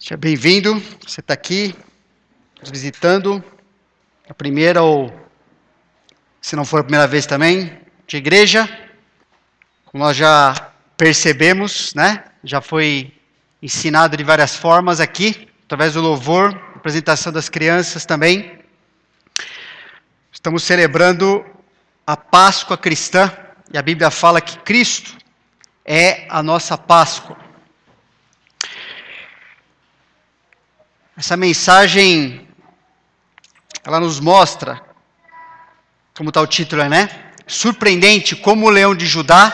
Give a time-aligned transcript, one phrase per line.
[0.00, 1.74] Seja bem-vindo, você está aqui
[2.60, 3.42] nos visitando,
[4.28, 5.12] a primeira ou,
[6.40, 8.68] se não for a primeira vez também, de igreja.
[9.86, 10.54] Como nós já
[10.96, 12.22] percebemos, né?
[12.44, 13.12] Já foi
[13.60, 18.60] ensinado de várias formas aqui, através do louvor, apresentação das crianças também.
[20.30, 21.44] Estamos celebrando
[22.06, 23.36] a Páscoa cristã
[23.72, 25.18] e a Bíblia fala que Cristo
[25.84, 27.47] é a nossa Páscoa.
[31.18, 32.46] Essa mensagem,
[33.82, 34.80] ela nos mostra,
[36.16, 37.32] como está o título, né?
[37.44, 39.52] Surpreendente como o leão de Judá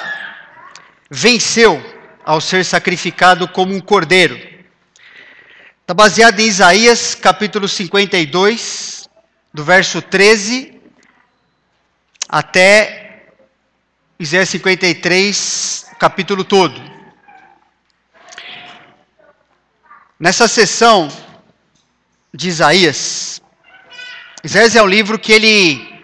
[1.11, 1.83] venceu
[2.23, 4.37] ao ser sacrificado como um cordeiro.
[5.81, 9.09] Está baseado em Isaías capítulo 52,
[9.51, 10.79] do verso 13
[12.29, 13.31] até
[14.19, 16.79] Isaías 53, capítulo todo.
[20.21, 21.09] Nessa sessão,
[22.35, 23.41] de Isaías.
[24.43, 26.03] Isaías é um livro que ele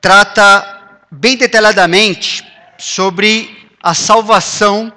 [0.00, 2.46] trata bem detalhadamente
[2.78, 4.92] sobre a salvação,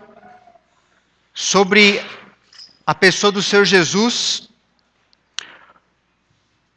[1.34, 2.00] sobre
[2.86, 4.48] a pessoa do Senhor Jesus,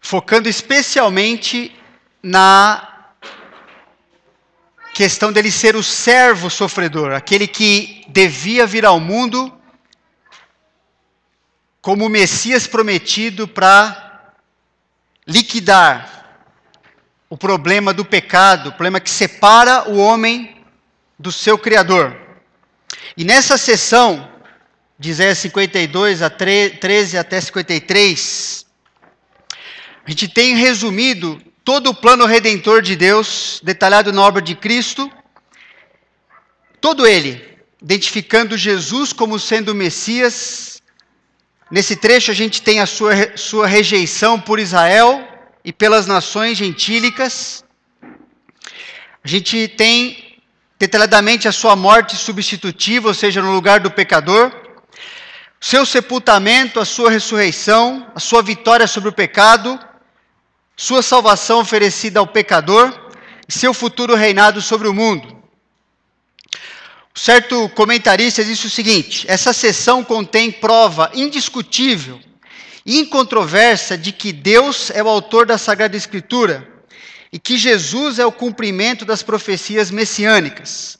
[0.00, 1.76] focando especialmente
[2.22, 2.88] na
[4.94, 9.52] questão dele ser o servo sofredor, aquele que devia vir ao mundo
[11.82, 14.32] como o Messias prometido para
[15.26, 16.38] liquidar
[17.28, 20.64] o problema do pecado, o problema que separa o homem
[21.18, 22.16] do seu Criador.
[23.16, 24.30] E nessa sessão,
[24.96, 28.64] de Isaías 52 a 13 até 53,
[30.06, 35.10] a gente tem resumido todo o plano redentor de Deus, detalhado na obra de Cristo,
[36.80, 40.71] todo ele, identificando Jesus como sendo o Messias,
[41.74, 45.26] Nesse trecho a gente tem a sua, sua rejeição por Israel
[45.64, 47.64] e pelas nações gentílicas.
[49.24, 50.38] A gente tem
[50.78, 54.52] detalhadamente a sua morte substitutiva, ou seja, no lugar do pecador.
[55.58, 59.80] Seu sepultamento, a sua ressurreição, a sua vitória sobre o pecado,
[60.76, 62.92] sua salvação oferecida ao pecador
[63.48, 65.41] e seu futuro reinado sobre o mundo.
[67.14, 72.18] Certo comentarista disse o seguinte: essa sessão contém prova indiscutível
[72.84, 76.66] e incontroversa de que Deus é o autor da Sagrada Escritura
[77.32, 80.98] e que Jesus é o cumprimento das profecias messiânicas.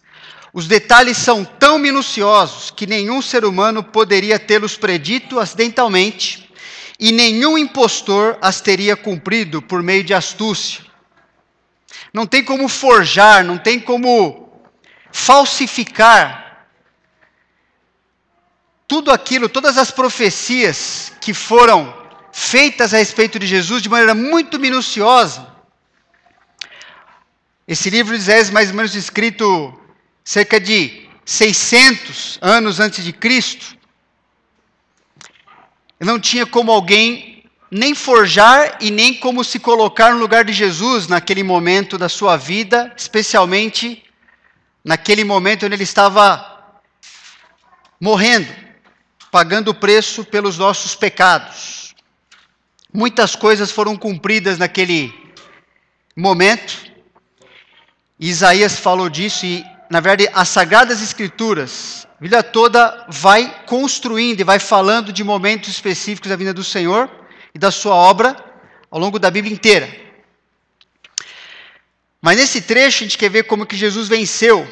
[0.53, 6.51] Os detalhes são tão minuciosos que nenhum ser humano poderia tê-los predito acidentalmente
[7.01, 10.85] e nenhum impostor as teria cumprido por meio de astúcia.
[12.13, 14.42] Não tem como forjar, não tem como
[15.13, 16.67] falsificar
[18.89, 21.95] tudo aquilo, todas as profecias que foram
[22.33, 25.47] feitas a respeito de Jesus de maneira muito minuciosa.
[27.69, 29.79] Esse livro de Isaías, mais ou menos escrito
[30.25, 33.77] cerca de 600 anos antes de Cristo,
[36.01, 41.07] não tinha como alguém nem forjar e nem como se colocar no lugar de Jesus
[41.07, 44.03] naquele momento da sua vida, especialmente
[44.85, 46.49] naquele momento onde ele estava
[48.01, 48.53] morrendo,
[49.31, 51.95] pagando o preço pelos nossos pecados.
[52.93, 55.15] Muitas coisas foram cumpridas naquele
[56.17, 56.91] momento.
[58.19, 64.45] Isaías falou disso e, na verdade, as sagradas escrituras, a Bíblia toda vai construindo e
[64.45, 67.11] vai falando de momentos específicos da vinda do Senhor
[67.55, 68.37] e da sua obra
[68.91, 70.02] ao longo da Bíblia inteira.
[72.23, 74.67] Mas nesse trecho a gente quer ver como que Jesus venceu,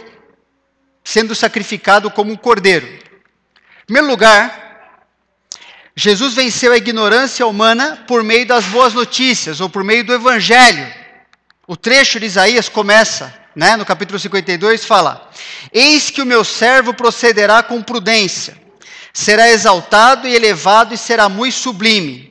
[1.03, 2.87] sendo sacrificado como um cordeiro.
[2.87, 5.03] Em primeiro lugar,
[5.97, 10.87] Jesus venceu a ignorância humana por meio das boas notícias, ou por meio do evangelho.
[11.66, 15.28] O trecho de Isaías começa, né, no capítulo 52, fala:
[15.72, 18.56] Eis que o meu servo procederá com prudência,
[19.12, 22.30] será exaltado e elevado e será muito sublime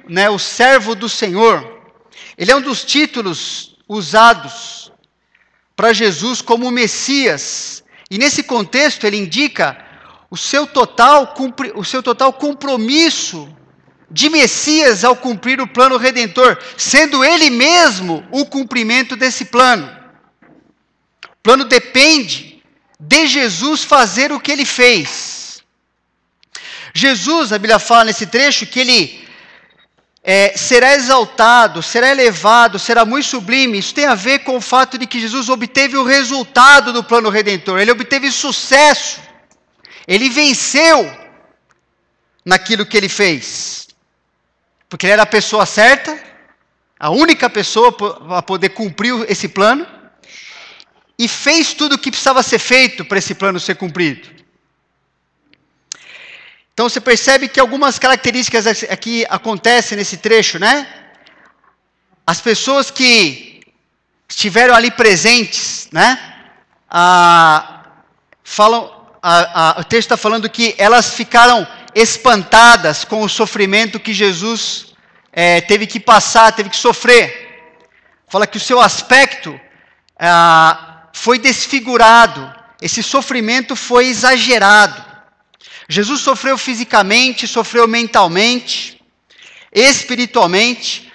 [0.11, 1.81] né, o servo do Senhor,
[2.37, 4.91] ele é um dos títulos usados
[5.73, 7.81] para Jesus como Messias.
[8.09, 9.77] E nesse contexto ele indica
[10.29, 11.33] o seu total,
[11.75, 13.47] o seu total compromisso
[14.09, 19.89] de Messias ao cumprir o plano redentor, sendo ele mesmo o cumprimento desse plano.
[21.23, 22.61] O plano depende
[22.99, 25.63] de Jesus fazer o que ele fez.
[26.93, 29.20] Jesus, a Bíblia fala nesse trecho que ele
[30.23, 33.79] é, será exaltado, será elevado, será muito sublime.
[33.79, 37.29] Isso tem a ver com o fato de que Jesus obteve o resultado do plano
[37.29, 39.19] redentor, ele obteve sucesso,
[40.07, 41.11] ele venceu
[42.45, 43.81] naquilo que ele fez
[44.91, 46.21] porque ele era a pessoa certa,
[46.99, 47.95] a única pessoa
[48.37, 49.87] a poder cumprir esse plano,
[51.17, 54.27] e fez tudo o que precisava ser feito para esse plano ser cumprido.
[56.73, 60.87] Então você percebe que algumas características aqui acontecem nesse trecho, né?
[62.25, 63.61] As pessoas que
[64.27, 66.17] estiveram ali presentes, né?
[66.89, 67.83] Ah,
[68.43, 68.89] falam,
[69.21, 74.93] ah, ah, o texto está falando que elas ficaram espantadas com o sofrimento que Jesus
[75.33, 77.49] é, teve que passar, teve que sofrer.
[78.29, 79.59] Fala que o seu aspecto
[80.17, 85.10] ah, foi desfigurado, esse sofrimento foi exagerado.
[85.91, 88.97] Jesus sofreu fisicamente, sofreu mentalmente,
[89.73, 91.11] espiritualmente,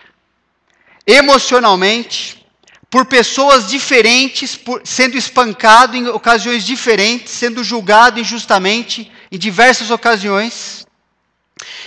[1.06, 2.46] emocionalmente,
[2.90, 10.87] por pessoas diferentes, por, sendo espancado em ocasiões diferentes, sendo julgado injustamente em diversas ocasiões.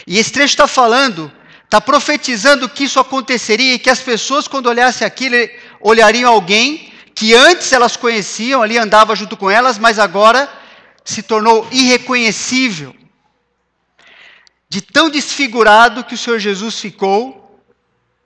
[0.08, 1.32] E esse trecho está falando,
[1.66, 5.36] está profetizando que isso aconteceria e que as pessoas, quando olhassem aquilo,
[5.80, 10.50] olhariam alguém que antes elas conheciam, ali andava junto com elas, mas agora
[11.04, 12.96] se tornou irreconhecível.
[14.68, 17.40] De tão desfigurado que o Senhor Jesus ficou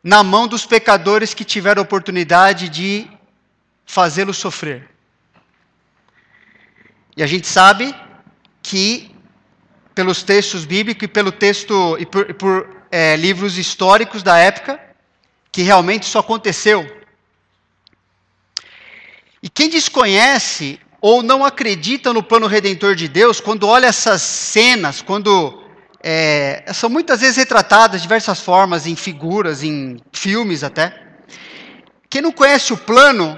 [0.03, 3.07] na mão dos pecadores que tiveram a oportunidade de
[3.85, 4.89] fazê-lo sofrer.
[7.15, 7.95] E a gente sabe
[8.61, 9.15] que,
[9.95, 14.79] pelos textos bíblicos e pelo texto e por, por é, livros históricos da época,
[15.51, 17.03] que realmente isso aconteceu.
[19.41, 25.01] E quem desconhece ou não acredita no plano redentor de Deus, quando olha essas cenas,
[25.01, 25.61] quando
[26.01, 30.97] é, são muitas vezes retratadas de diversas formas, em figuras, em filmes até.
[32.09, 33.37] Quem não conhece o plano,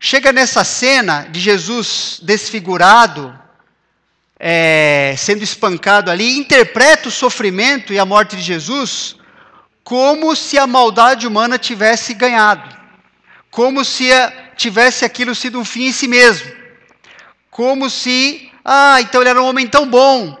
[0.00, 3.32] chega nessa cena de Jesus desfigurado,
[4.36, 9.14] é, sendo espancado ali, interpreta o sofrimento e a morte de Jesus
[9.84, 12.76] como se a maldade humana tivesse ganhado,
[13.52, 16.57] como se a, tivesse aquilo sido um fim em si mesmo,
[17.58, 20.38] como se, ah, então ele era um homem tão bom,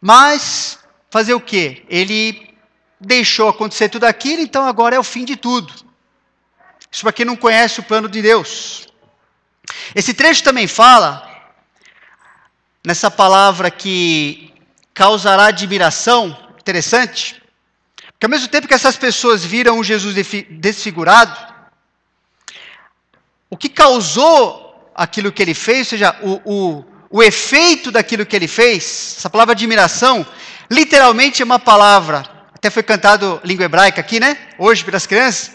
[0.00, 0.78] mas
[1.10, 1.84] fazer o quê?
[1.86, 2.48] Ele
[2.98, 5.70] deixou acontecer tudo aquilo, então agora é o fim de tudo.
[6.90, 8.88] Isso para quem não conhece o plano de Deus.
[9.94, 11.30] Esse trecho também fala,
[12.82, 14.50] nessa palavra que
[14.94, 17.42] causará admiração, interessante,
[18.18, 20.14] que ao mesmo tempo que essas pessoas viram um Jesus
[20.48, 21.36] desfigurado,
[23.50, 24.65] o que causou
[24.96, 29.30] aquilo que ele fez, ou seja, o, o, o efeito daquilo que ele fez, essa
[29.30, 30.26] palavra admiração,
[30.70, 34.36] Literalmente é uma palavra, até foi cantado língua hebraica aqui, né?
[34.58, 35.52] Hoje pelas crianças.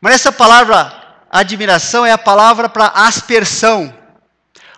[0.00, 0.92] Mas essa palavra
[1.30, 3.92] admiração é a palavra para aspersão,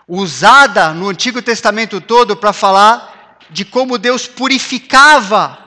[0.09, 5.59] usada no Antigo Testamento todo para falar de como Deus purificava,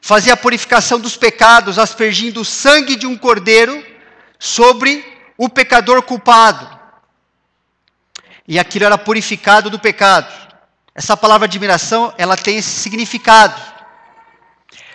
[0.00, 3.82] fazia a purificação dos pecados, aspergindo o sangue de um cordeiro
[4.38, 5.04] sobre
[5.38, 6.81] o pecador culpado.
[8.52, 10.30] E aquilo era purificado do pecado.
[10.94, 13.58] Essa palavra admiração, ela tem esse significado.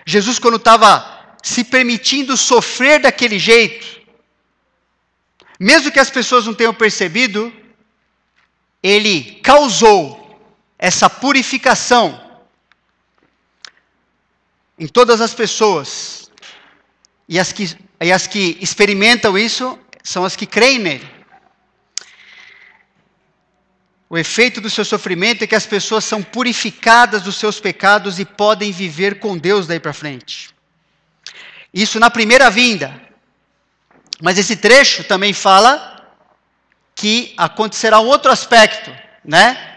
[0.05, 3.99] Jesus, quando estava se permitindo sofrer daquele jeito,
[5.59, 7.51] mesmo que as pessoas não tenham percebido,
[8.83, 10.39] ele causou
[10.77, 12.21] essa purificação
[14.77, 16.29] em todas as pessoas.
[17.27, 21.16] E as que, e as que experimentam isso são as que creem nele.
[24.09, 28.25] O efeito do seu sofrimento é que as pessoas são purificadas dos seus pecados e
[28.25, 30.49] podem viver com Deus daí para frente.
[31.73, 33.01] Isso na primeira vinda.
[34.21, 36.15] Mas esse trecho também fala
[36.95, 38.91] que acontecerá um outro aspecto,
[39.23, 39.75] né?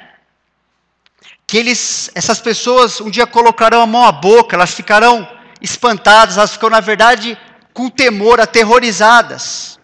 [1.46, 5.28] Que eles, essas pessoas um dia colocarão a mão à boca, elas ficarão
[5.60, 7.36] espantadas, elas ficam na verdade
[7.74, 9.78] com temor, aterrorizadas.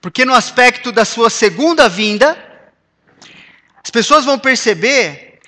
[0.00, 2.51] Porque no aspecto da sua segunda vinda,
[3.84, 5.40] as pessoas vão perceber,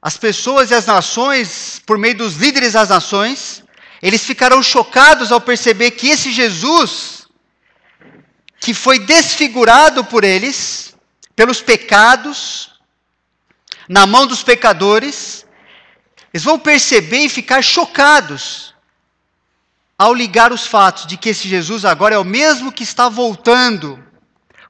[0.00, 3.62] as pessoas e as nações, por meio dos líderes das nações,
[4.00, 7.26] eles ficarão chocados ao perceber que esse Jesus,
[8.58, 10.94] que foi desfigurado por eles,
[11.36, 12.70] pelos pecados,
[13.88, 15.44] na mão dos pecadores,
[16.32, 18.74] eles vão perceber e ficar chocados
[19.98, 24.02] ao ligar os fatos de que esse Jesus agora é o mesmo que está voltando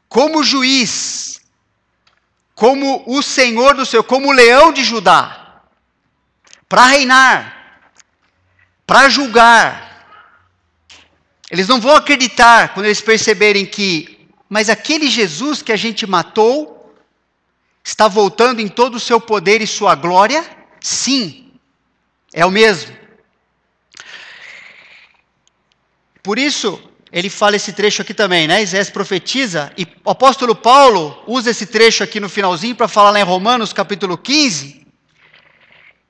[0.08, 1.39] como juiz,
[2.60, 5.62] como o Senhor do seu, como o leão de Judá,
[6.68, 7.80] para reinar,
[8.86, 10.06] para julgar.
[11.50, 16.94] Eles não vão acreditar quando eles perceberem que, mas aquele Jesus que a gente matou,
[17.82, 20.44] está voltando em todo o seu poder e sua glória?
[20.82, 21.50] Sim,
[22.30, 22.94] é o mesmo.
[26.22, 26.78] Por isso,
[27.12, 28.62] ele fala esse trecho aqui também, né?
[28.62, 33.20] Isaías profetiza, e o apóstolo Paulo usa esse trecho aqui no finalzinho para falar lá
[33.20, 34.86] em Romanos capítulo 15,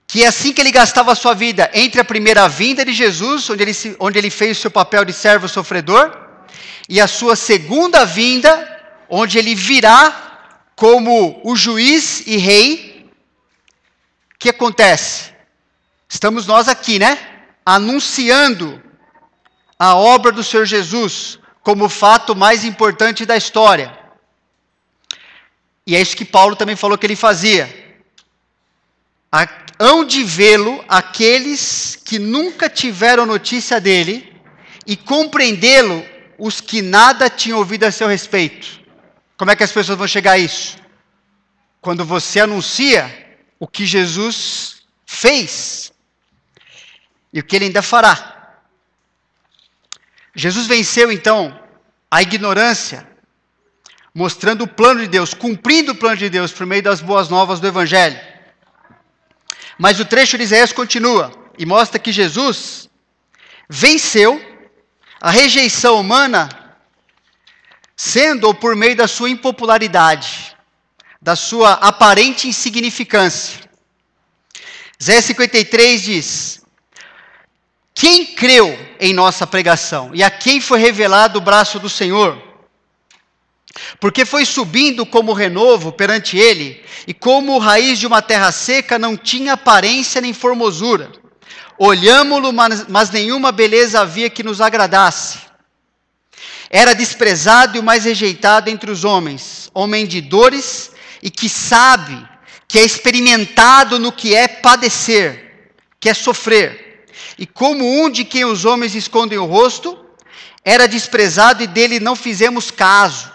[0.06, 3.48] que é assim que ele gastava a sua vida entre a primeira vinda de Jesus,
[3.48, 6.12] onde ele, se, onde ele fez o seu papel de servo sofredor,
[6.88, 13.06] e a sua segunda vinda, onde ele virá como o juiz e rei.
[14.34, 15.30] O que acontece?
[16.08, 17.18] Estamos nós aqui, né?
[17.64, 18.82] Anunciando
[19.82, 23.98] a obra do Senhor Jesus como o fato mais importante da história.
[25.86, 27.96] E é isso que Paulo também falou que ele fazia.
[29.78, 34.30] Hão de vê-lo aqueles que nunca tiveram notícia dele
[34.86, 36.04] e compreendê-lo
[36.38, 38.80] os que nada tinham ouvido a seu respeito.
[39.38, 40.76] Como é que as pessoas vão chegar a isso?
[41.80, 45.90] Quando você anuncia o que Jesus fez
[47.32, 48.39] e o que ele ainda fará.
[50.40, 51.60] Jesus venceu então
[52.10, 53.06] a ignorância,
[54.14, 57.60] mostrando o plano de Deus, cumprindo o plano de Deus por meio das boas novas
[57.60, 58.18] do Evangelho.
[59.78, 62.88] Mas o trecho de Isaías continua e mostra que Jesus
[63.68, 64.40] venceu
[65.20, 66.48] a rejeição humana,
[67.94, 70.56] sendo ou por meio da sua impopularidade,
[71.20, 73.60] da sua aparente insignificância.
[75.02, 76.59] Zé 53 diz:
[77.94, 82.40] quem creu em nossa pregação e a quem foi revelado o braço do Senhor?
[83.98, 89.16] Porque foi subindo como renovo perante ele, e como raiz de uma terra seca não
[89.16, 91.10] tinha aparência nem formosura.
[91.78, 95.38] Olhámo-lo, mas, mas nenhuma beleza havia que nos agradasse.
[96.68, 100.92] Era desprezado e o mais rejeitado entre os homens, homem de dores
[101.22, 102.26] e que sabe,
[102.68, 106.89] que é experimentado no que é padecer, que é sofrer
[107.38, 109.98] e como um de quem os homens escondem o rosto,
[110.64, 113.30] era desprezado e dele não fizemos caso.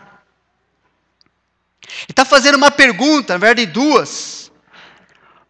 [2.08, 4.51] E está fazendo uma pergunta, na verdade duas,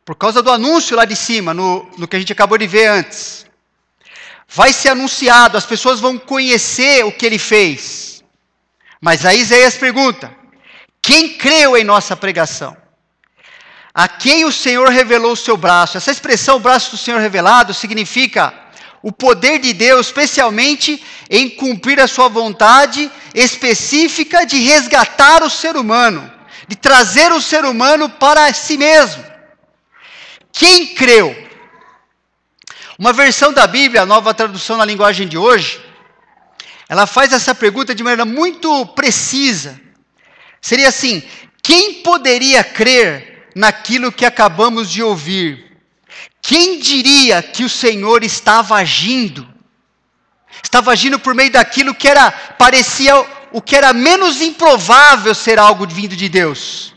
[0.03, 2.87] por causa do anúncio lá de cima, no, no que a gente acabou de ver
[2.87, 3.45] antes.
[4.47, 8.23] Vai ser anunciado, as pessoas vão conhecer o que ele fez.
[9.01, 10.33] Mas aí Isaías pergunta:
[11.01, 12.77] quem creu em nossa pregação?
[13.95, 15.95] A quem o Senhor revelou o seu braço.
[15.95, 18.53] Essa expressão, braço do Senhor revelado, significa
[19.01, 25.77] o poder de Deus, especialmente em cumprir a sua vontade específica de resgatar o ser
[25.77, 26.29] humano,
[26.67, 29.23] de trazer o ser humano para si mesmo.
[30.51, 31.33] Quem creu?
[32.99, 35.79] Uma versão da Bíblia, a nova tradução na linguagem de hoje,
[36.89, 39.79] ela faz essa pergunta de maneira muito precisa.
[40.59, 41.23] Seria assim:
[41.63, 45.77] quem poderia crer naquilo que acabamos de ouvir.
[46.41, 49.47] Quem diria que o Senhor estava agindo?
[50.61, 53.15] Estava agindo por meio daquilo que era parecia
[53.51, 56.93] o que era menos improvável ser algo vindo de Deus,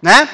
[0.00, 0.26] né?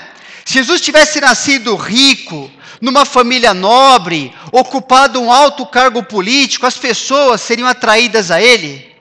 [0.45, 2.51] Se Jesus tivesse nascido rico,
[2.81, 8.95] numa família nobre, ocupado um alto cargo político, as pessoas seriam atraídas a ele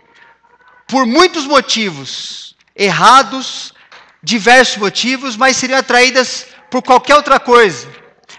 [0.88, 3.73] por muitos motivos errados,
[4.24, 7.88] diversos motivos, mas seriam atraídas por qualquer outra coisa,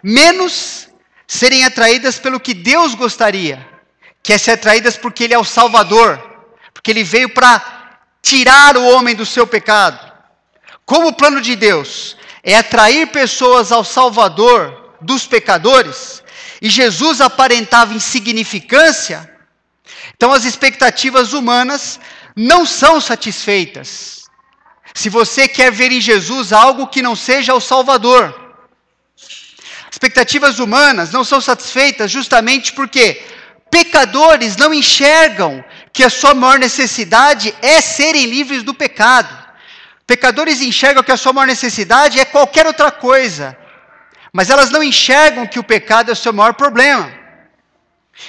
[0.03, 0.89] menos
[1.27, 3.65] serem atraídas pelo que Deus gostaria,
[4.23, 6.19] que é ser atraídas porque Ele é o Salvador,
[6.73, 10.13] porque Ele veio para tirar o homem do seu pecado.
[10.87, 16.23] Como o plano de Deus é atrair pessoas ao Salvador dos pecadores,
[16.63, 19.31] e Jesus aparentava insignificância,
[20.17, 22.01] então as expectativas humanas
[22.35, 24.24] não são satisfeitas.
[24.95, 28.23] Se você quer ver em Jesus algo que não seja o Salvador,
[29.91, 33.21] expectativas humanas não são satisfeitas justamente porque
[33.71, 39.37] pecadores não enxergam que a sua maior necessidade é serem livres do pecado.
[40.07, 43.57] Pecadores enxergam que a sua maior necessidade é qualquer outra coisa,
[44.33, 47.11] mas elas não enxergam que o pecado é o seu maior problema.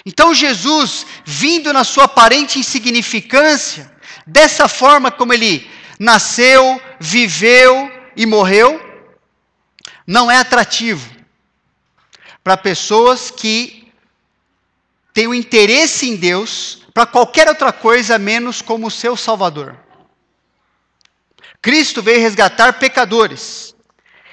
[0.04, 3.92] Então Jesus, vindo na sua aparente insignificância,
[4.26, 5.70] dessa forma como ele
[6.00, 8.80] nasceu, viveu e morreu,
[10.06, 11.14] não é atrativo.
[12.44, 13.92] para pessoas que
[15.12, 19.76] têm o interesse em Deus para qualquer outra coisa menos como seu Salvador.
[21.60, 23.76] Cristo veio resgatar pecadores.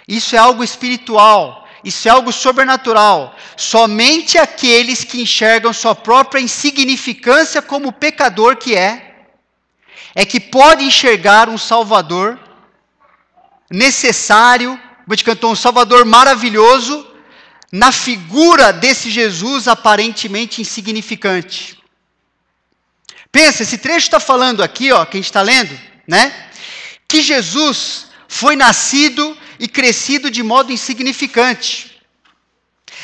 [0.07, 3.35] Isso é algo espiritual, isso é algo sobrenatural.
[3.57, 9.12] Somente aqueles que enxergam sua própria insignificância como pecador que é,
[10.15, 12.39] é que pode enxergar um Salvador
[13.71, 14.79] necessário,
[15.25, 17.07] cantou, um Salvador maravilhoso,
[17.71, 21.79] na figura desse Jesus aparentemente insignificante.
[23.31, 26.51] Pensa, esse trecho está falando aqui, ó, que a gente está lendo, né?
[27.13, 32.01] que Jesus foi nascido e crescido de modo insignificante.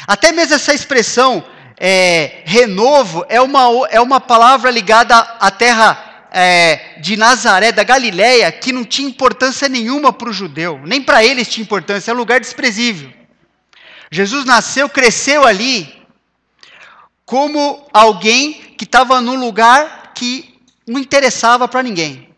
[0.06, 1.44] Até mesmo essa expressão
[1.76, 6.07] é, renovo é uma, é uma palavra ligada à terra
[6.40, 11.24] é, de Nazaré, da Galiléia, que não tinha importância nenhuma para o judeu, nem para
[11.24, 13.12] eles tinha importância, é um lugar desprezível.
[14.08, 15.92] Jesus nasceu, cresceu ali,
[17.26, 22.28] como alguém que estava num lugar que não interessava para ninguém.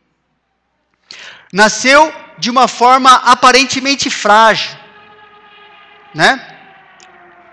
[1.53, 4.71] Nasceu de uma forma aparentemente frágil,
[6.15, 6.57] né?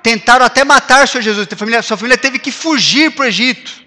[0.02, 3.28] Tentaram até matar o Senhor Jesus, sua família, sua família teve que fugir para o
[3.28, 3.87] Egito.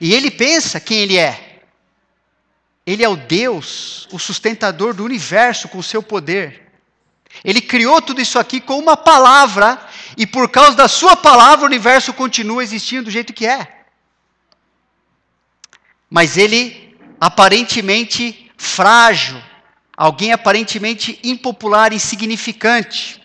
[0.00, 1.60] E ele pensa quem ele é.
[2.86, 6.68] Ele é o Deus, o sustentador do universo com o seu poder.
[7.44, 9.78] Ele criou tudo isso aqui com uma palavra,
[10.16, 13.84] e por causa da sua palavra o universo continua existindo do jeito que é.
[16.08, 19.40] Mas ele aparentemente frágil,
[19.96, 23.20] alguém aparentemente impopular, insignificante.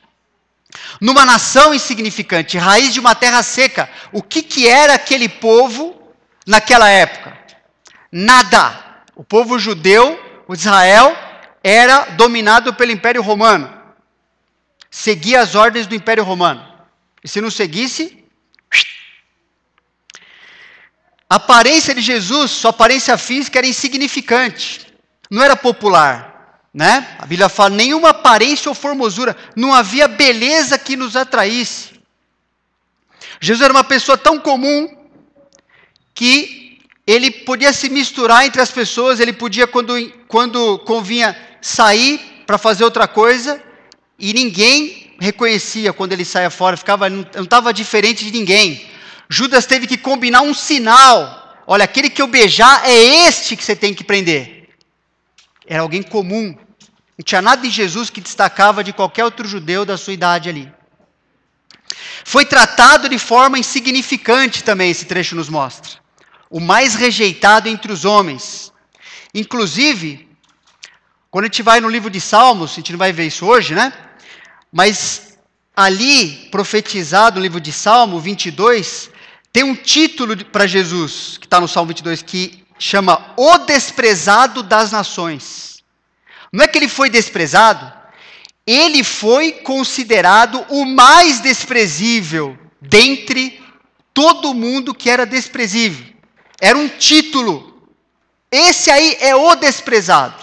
[1.00, 6.03] Numa nação insignificante, raiz de uma terra seca, o que, que era aquele povo
[6.46, 7.38] naquela época?
[8.12, 8.82] Nada.
[9.16, 11.16] O povo judeu, o Israel,
[11.64, 13.72] era dominado pelo Império Romano.
[14.90, 16.66] Seguia as ordens do Império Romano.
[17.24, 18.26] E se não seguisse,
[21.30, 24.94] a aparência de Jesus, sua aparência física era insignificante
[25.34, 27.16] não era popular, né?
[27.18, 32.00] A Bíblia fala nenhuma aparência ou formosura, não havia beleza que nos atraísse.
[33.40, 35.03] Jesus era uma pessoa tão comum
[36.14, 39.94] que ele podia se misturar entre as pessoas, ele podia quando
[40.28, 43.62] quando convinha sair para fazer outra coisa
[44.18, 48.86] e ninguém reconhecia quando ele saia fora, ficava não estava diferente de ninguém.
[49.30, 51.42] Judas teve que combinar um sinal.
[51.66, 54.70] Olha, aquele que eu beijar é este que você tem que prender.
[55.66, 56.56] Era alguém comum.
[57.18, 60.72] Não tinha nada em Jesus que destacava de qualquer outro judeu da sua idade ali.
[62.26, 66.03] Foi tratado de forma insignificante também, esse trecho nos mostra.
[66.54, 68.72] O mais rejeitado entre os homens.
[69.34, 70.30] Inclusive,
[71.32, 73.74] quando a gente vai no livro de Salmos, a gente não vai ver isso hoje,
[73.74, 73.92] né?
[74.72, 75.36] Mas
[75.76, 79.10] ali, profetizado no livro de Salmo 22,
[79.52, 84.92] tem um título para Jesus, que está no Salmo 22, que chama O Desprezado das
[84.92, 85.84] Nações.
[86.52, 87.92] Não é que ele foi desprezado,
[88.68, 93.60] ele foi considerado o mais desprezível dentre
[94.14, 96.13] todo mundo que era desprezível.
[96.64, 97.90] Era um título.
[98.50, 100.42] Esse aí é o desprezado.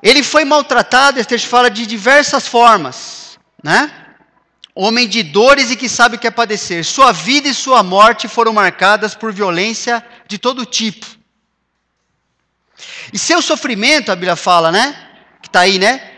[0.00, 3.92] Ele foi maltratado, esse texto fala de diversas formas, né?
[4.72, 6.84] homem de dores e que sabe o que é padecer.
[6.84, 11.04] Sua vida e sua morte foram marcadas por violência de todo tipo.
[13.12, 14.96] E seu sofrimento, a Bíblia fala, né?
[15.42, 16.12] Que está aí, né?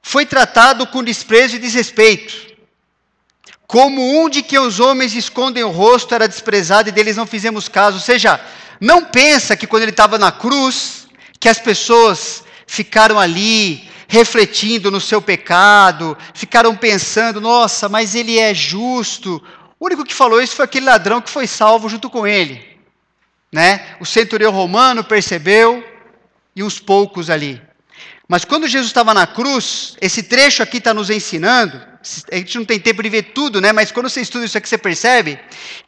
[0.00, 2.45] Foi tratado com desprezo e desrespeito.
[3.66, 7.68] Como um de que os homens escondem o rosto era desprezado e deles não fizemos
[7.68, 7.96] caso.
[7.96, 8.40] Ou seja,
[8.80, 11.08] não pensa que quando ele estava na cruz,
[11.40, 18.54] que as pessoas ficaram ali refletindo no seu pecado, ficaram pensando: nossa, mas ele é
[18.54, 19.42] justo.
[19.78, 22.64] O único que falou isso foi aquele ladrão que foi salvo junto com ele.
[23.52, 23.96] Né?
[24.00, 25.84] O centurião romano percebeu
[26.54, 27.60] e uns poucos ali.
[28.28, 31.80] Mas quando Jesus estava na cruz, esse trecho aqui está nos ensinando,
[32.30, 33.72] a gente não tem tempo de ver tudo, né?
[33.72, 35.38] mas quando você estuda isso aqui, você percebe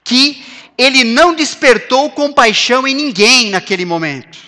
[0.02, 0.44] que
[0.76, 4.38] ele não despertou compaixão em ninguém naquele momento.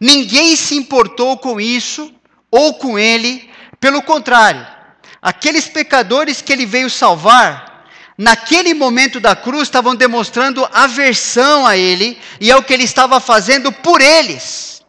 [0.00, 2.12] Ninguém se importou com isso,
[2.50, 3.48] ou com ele.
[3.80, 4.66] Pelo contrário,
[5.20, 12.18] aqueles pecadores que ele veio salvar, naquele momento da cruz, estavam demonstrando aversão a ele
[12.40, 14.82] e ao que ele estava fazendo por eles.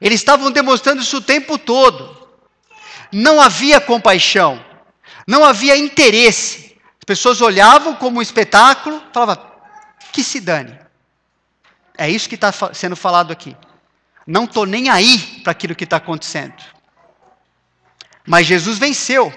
[0.00, 2.23] Eles estavam demonstrando isso o tempo todo.
[3.16, 4.60] Não havia compaixão,
[5.24, 6.76] não havia interesse.
[6.98, 9.52] As pessoas olhavam como um espetáculo, falavam,
[10.12, 10.76] que se dane.
[11.96, 13.56] É isso que está sendo falado aqui.
[14.26, 16.60] Não estou nem aí para aquilo que está acontecendo.
[18.26, 19.32] Mas Jesus venceu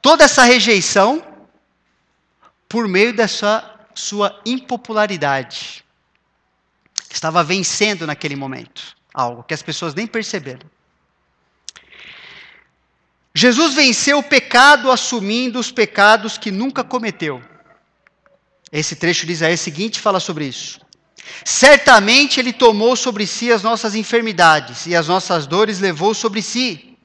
[0.00, 1.22] toda essa rejeição
[2.66, 5.84] por meio dessa sua impopularidade.
[7.10, 10.77] Estava vencendo naquele momento algo que as pessoas nem perceberam.
[13.38, 17.40] Jesus venceu o pecado assumindo os pecados que nunca cometeu.
[18.72, 20.80] Esse trecho de Isaías seguinte fala sobre isso.
[21.44, 26.96] Certamente ele tomou sobre si as nossas enfermidades e as nossas dores levou sobre si.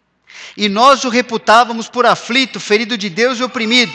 [0.58, 3.94] E nós o reputávamos por aflito, ferido de Deus e oprimido.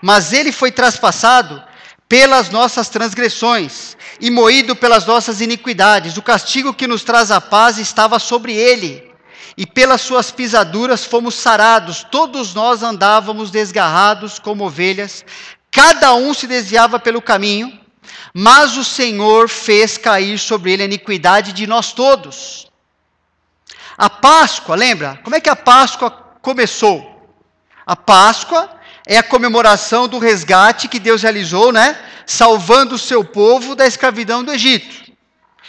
[0.00, 1.62] Mas ele foi traspassado
[2.08, 6.16] pelas nossas transgressões e moído pelas nossas iniquidades.
[6.16, 9.05] O castigo que nos traz a paz estava sobre ele.
[9.56, 12.04] E pelas suas pisaduras fomos sarados.
[12.04, 15.24] Todos nós andávamos desgarrados como ovelhas,
[15.70, 17.78] cada um se desviava pelo caminho,
[18.32, 22.70] mas o Senhor fez cair sobre ele a iniquidade de nós todos.
[23.96, 25.18] A Páscoa, lembra?
[25.24, 26.10] Como é que a Páscoa
[26.42, 27.30] começou?
[27.86, 28.68] A Páscoa
[29.06, 31.98] é a comemoração do resgate que Deus realizou, né?
[32.26, 35.05] Salvando o seu povo da escravidão do Egito.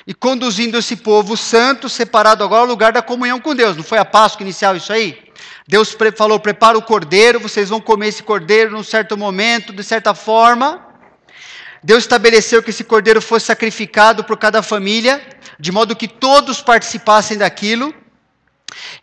[0.08, 3.76] E conduzindo esse povo santo, separado agora ao lugar da comunhão com Deus.
[3.76, 5.22] Não foi a Páscoa inicial isso aí?
[5.67, 10.15] Deus falou: prepara o cordeiro, vocês vão comer esse cordeiro num certo momento, de certa
[10.15, 10.82] forma.
[11.84, 15.22] Deus estabeleceu que esse cordeiro fosse sacrificado por cada família,
[15.60, 17.93] de modo que todos participassem daquilo.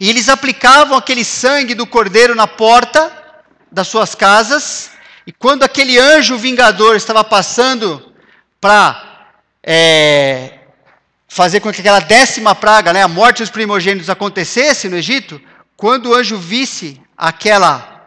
[0.01, 3.13] E eles aplicavam aquele sangue do cordeiro na porta
[3.71, 4.91] das suas casas,
[5.27, 8.13] e quando aquele anjo vingador estava passando
[8.59, 9.29] para
[9.63, 10.64] é,
[11.35, 15.41] fazer com que aquela décima praga, né, a morte dos primogênitos, acontecesse no Egito,
[15.77, 18.07] quando o anjo visse aquela,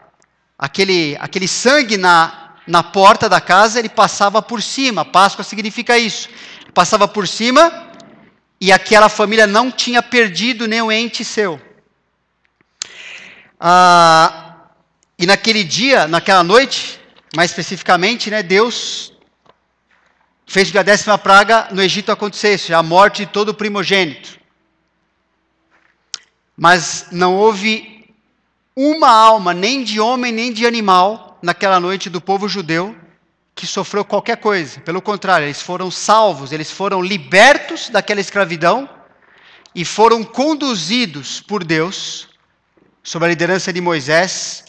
[0.57, 5.03] aquele, aquele sangue na, na porta da casa, ele passava por cima.
[5.03, 6.29] Páscoa significa isso.
[6.61, 7.89] Ele passava por cima
[8.61, 11.59] e aquela família não tinha perdido nenhum ente seu.
[13.59, 14.55] Ah,
[15.19, 16.97] e naquele dia, naquela noite,
[17.35, 19.11] mais especificamente, né, Deus
[20.47, 24.39] fez que a décima praga no Egito acontecesse, a morte de todo o primogênito.
[26.55, 28.15] Mas não houve
[28.73, 32.95] uma alma, nem de homem nem de animal, naquela noite do povo judeu,
[33.53, 34.79] que sofreu qualquer coisa.
[34.79, 38.89] Pelo contrário, eles foram salvos, eles foram libertos daquela escravidão
[39.75, 42.29] e foram conduzidos por Deus
[43.03, 44.65] sob a liderança de Moisés,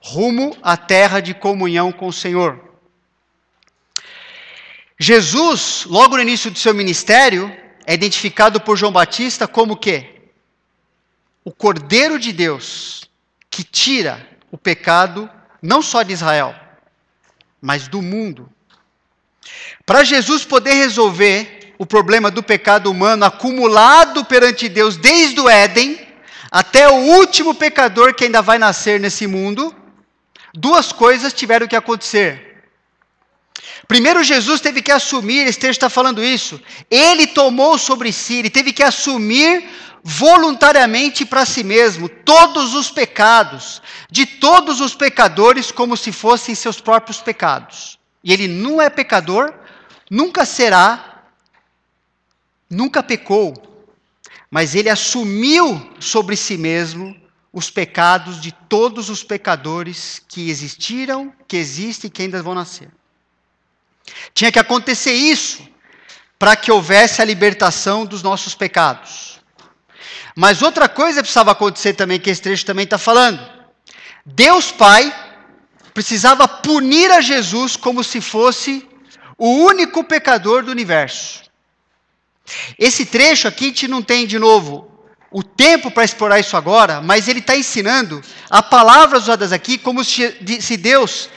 [0.00, 2.71] rumo à terra de comunhão com o Senhor.
[5.02, 7.52] Jesus, logo no início do seu ministério,
[7.84, 10.06] é identificado por João Batista como que?
[11.44, 13.10] O Cordeiro de Deus
[13.50, 15.28] que tira o pecado
[15.60, 16.54] não só de Israel,
[17.60, 18.48] mas do mundo.
[19.84, 25.98] Para Jesus poder resolver o problema do pecado humano acumulado perante Deus desde o Éden,
[26.48, 29.74] até o último pecador que ainda vai nascer nesse mundo,
[30.54, 32.51] duas coisas tiveram que acontecer.
[33.86, 38.50] Primeiro, Jesus teve que assumir, esse texto está falando isso, ele tomou sobre si, ele
[38.50, 39.68] teve que assumir
[40.04, 46.80] voluntariamente para si mesmo todos os pecados de todos os pecadores como se fossem seus
[46.80, 47.98] próprios pecados.
[48.24, 49.52] E ele não é pecador,
[50.10, 51.24] nunca será,
[52.68, 53.72] nunca pecou
[54.52, 57.16] mas ele assumiu sobre si mesmo
[57.50, 62.90] os pecados de todos os pecadores que existiram, que existem e que ainda vão nascer.
[64.34, 65.66] Tinha que acontecer isso
[66.38, 69.40] para que houvesse a libertação dos nossos pecados.
[70.34, 73.40] Mas outra coisa precisava acontecer também, que esse trecho também está falando.
[74.24, 75.14] Deus Pai
[75.92, 78.88] precisava punir a Jesus como se fosse
[79.36, 81.42] o único pecador do universo.
[82.78, 84.90] Esse trecho aqui a gente não tem, de novo,
[85.30, 90.04] o tempo para explorar isso agora, mas ele está ensinando a palavras usadas aqui como
[90.04, 91.28] se Deus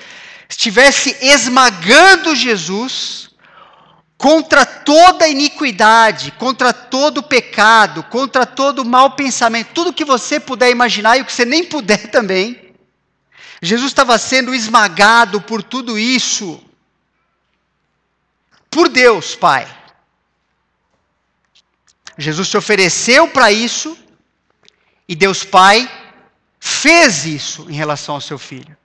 [0.50, 3.30] estivesse esmagando Jesus
[4.18, 11.18] contra toda iniquidade, contra todo pecado, contra todo mau pensamento, tudo que você puder imaginar
[11.18, 12.74] e o que você nem puder também.
[13.62, 16.62] Jesus estava sendo esmagado por tudo isso.
[18.70, 19.68] Por Deus, Pai.
[22.18, 23.98] Jesus se ofereceu para isso
[25.08, 25.90] e Deus Pai
[26.60, 28.76] fez isso em relação ao seu filho.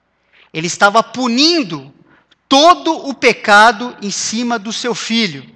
[0.53, 1.93] Ele estava punindo
[2.47, 5.49] todo o pecado em cima do seu filho.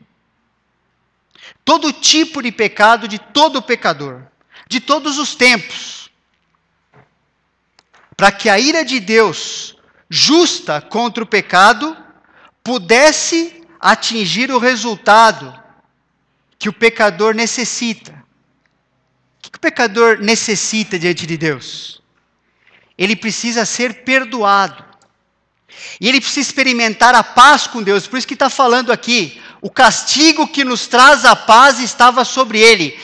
[1.66, 4.28] Todo tipo de pecado de todo pecador,
[4.70, 6.10] de todos os tempos.
[8.16, 9.76] Para que a ira de Deus,
[10.10, 11.98] justa contra o pecado,
[12.64, 15.54] pudesse atingir o resultado
[16.58, 18.24] que o pecador necessita,
[19.46, 22.02] O que o pecador necessita diante de Deus?
[22.98, 24.85] Ele precisa ser perdoado.
[26.00, 28.08] E ele precisa experimentar a paz com Deus.
[28.08, 32.60] Por isso que está falando aqui: o castigo que nos traz a paz estava sobre
[32.60, 33.00] ele.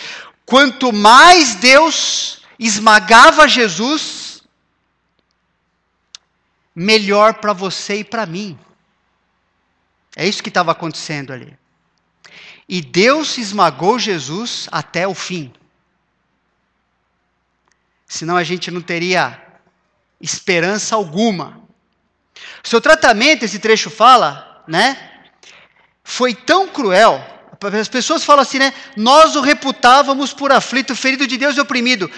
[0.45, 4.43] Quanto mais Deus esmagava Jesus,
[6.75, 8.57] melhor para você e para mim.
[10.15, 11.57] É isso que estava acontecendo ali.
[12.67, 15.51] E Deus esmagou Jesus até o fim.
[18.07, 19.41] Senão a gente não teria
[20.19, 21.60] esperança alguma.
[22.63, 24.97] Seu tratamento, esse trecho fala, né?
[26.03, 27.25] Foi tão cruel.
[27.79, 28.73] As pessoas falam assim, né?
[28.95, 32.09] Nós o reputávamos por aflito, ferido de Deus e oprimido.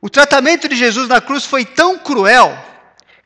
[0.00, 2.56] O tratamento de Jesus na cruz foi tão cruel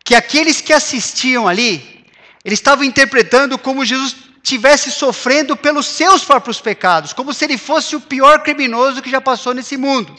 [0.05, 2.07] que aqueles que assistiam ali,
[2.45, 7.95] eles estavam interpretando como Jesus estivesse sofrendo pelos seus próprios pecados, como se ele fosse
[7.97, 10.15] o pior criminoso que já passou nesse mundo.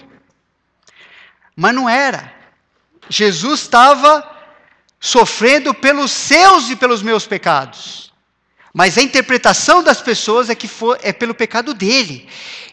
[1.56, 2.32] Mas não era.
[3.10, 4.39] Jesus estava
[5.00, 8.12] sofrendo pelos seus e pelos meus pecados.
[8.74, 12.28] Mas a interpretação das pessoas é que for, é pelo pecado dele.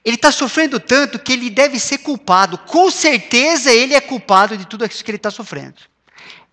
[0.04, 2.58] Ele está sofrendo tanto que ele deve ser culpado.
[2.58, 5.76] Com certeza ele é culpado de tudo isso que ele está sofrendo.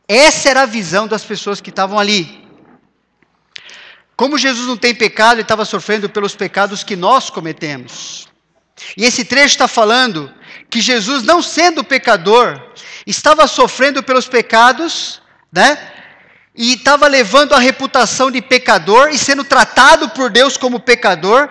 [0.08, 2.44] Essa era a visão das pessoas que estavam ali.
[4.16, 8.28] Como Jesus não tem pecado, ele estava sofrendo pelos pecados que nós cometemos.
[8.96, 10.34] E esse trecho está falando
[10.70, 12.62] que Jesus, não sendo pecador,
[13.06, 15.22] estava sofrendo pelos pecados,
[15.54, 15.78] né?
[16.56, 21.50] E estava levando a reputação de pecador e sendo tratado por Deus como pecador,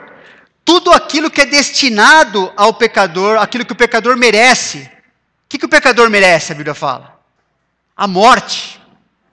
[0.64, 4.78] tudo aquilo que é destinado ao pecador, aquilo que o pecador merece.
[4.78, 7.20] O que, que o pecador merece, a Bíblia fala?
[7.96, 8.80] A morte.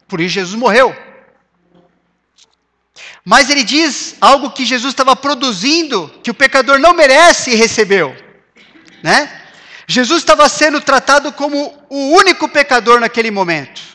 [0.08, 0.96] Por isso Jesus morreu.
[3.24, 8.16] Mas ele diz algo que Jesus estava produzindo, que o pecador não merece e recebeu.
[9.04, 9.30] Né?
[9.88, 13.90] Jesus estava sendo tratado como o único pecador naquele momento.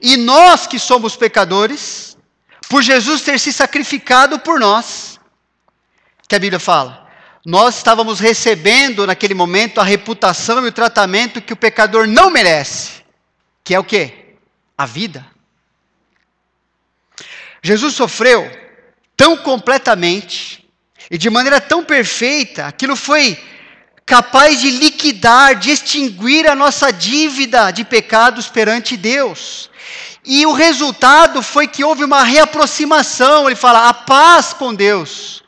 [0.00, 2.16] E nós que somos pecadores,
[2.68, 5.20] por Jesus ter se sacrificado por nós,
[6.28, 7.08] que a Bíblia fala,
[7.44, 13.02] nós estávamos recebendo naquele momento a reputação e o tratamento que o pecador não merece,
[13.62, 14.36] que é o que?
[14.76, 15.26] A vida.
[17.62, 18.50] Jesus sofreu
[19.16, 20.68] tão completamente
[21.10, 23.38] e de maneira tão perfeita, aquilo foi
[24.06, 29.70] capaz de liquidar, de extinguir a nossa dívida de pecados perante Deus.
[30.24, 35.44] E o resultado foi que houve uma reaproximação, ele fala, a paz com Deus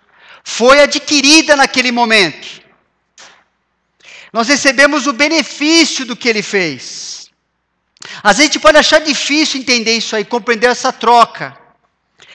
[0.48, 2.62] foi adquirida naquele momento.
[4.32, 7.30] Nós recebemos o benefício do que ele fez.
[8.22, 11.58] Às vezes a gente pode achar difícil entender isso aí, compreender essa troca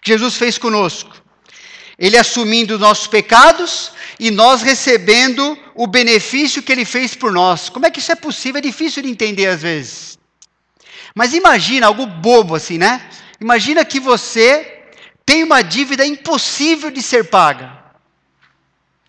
[0.02, 1.22] que Jesus fez conosco.
[1.98, 7.70] Ele assumindo os nossos pecados e nós recebendo o benefício que ele fez por nós.
[7.70, 8.60] Como é que isso é possível?
[8.60, 10.20] É difícil de entender às vezes.
[11.16, 13.02] Mas imagina algo bobo assim, né?
[13.40, 14.84] Imagina que você
[15.26, 17.72] tem uma dívida impossível de ser paga.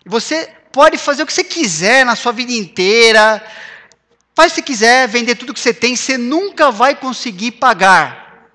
[0.05, 3.45] Você pode fazer o que você quiser na sua vida inteira.
[4.35, 8.49] Faz o que quiser, vender tudo que você tem, você nunca vai conseguir pagar.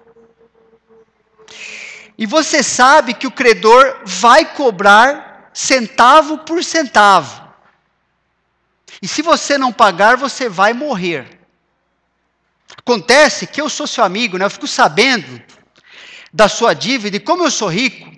[2.19, 7.48] E você sabe que o credor vai cobrar centavo por centavo.
[9.01, 11.39] E se você não pagar, você vai morrer.
[12.77, 14.45] Acontece que eu sou seu amigo, né?
[14.45, 15.43] eu fico sabendo
[16.33, 18.11] da sua dívida, e como eu sou rico,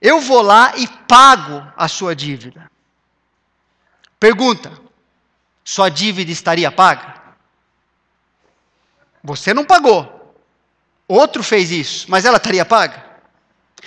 [0.00, 2.70] eu vou lá e pago a sua dívida.
[4.18, 4.72] Pergunta:
[5.64, 7.22] sua dívida estaria paga?
[9.22, 10.16] Você não pagou.
[11.06, 13.04] Outro fez isso, mas ela estaria paga?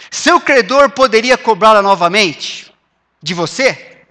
[0.09, 2.73] Seu credor poderia cobrá-la novamente
[3.21, 4.05] de você?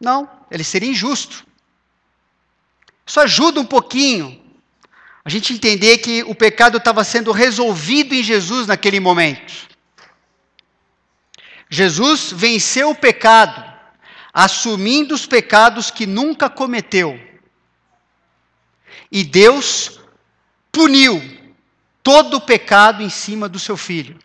[0.00, 1.46] Não, ele seria injusto.
[3.06, 4.40] Isso ajuda um pouquinho
[5.24, 9.68] a gente entender que o pecado estava sendo resolvido em Jesus naquele momento.
[11.70, 13.64] Jesus venceu o pecado,
[14.32, 17.18] assumindo os pecados que nunca cometeu.
[19.10, 20.00] E Deus
[20.70, 21.22] puniu
[22.02, 24.18] todo o pecado em cima do seu filho.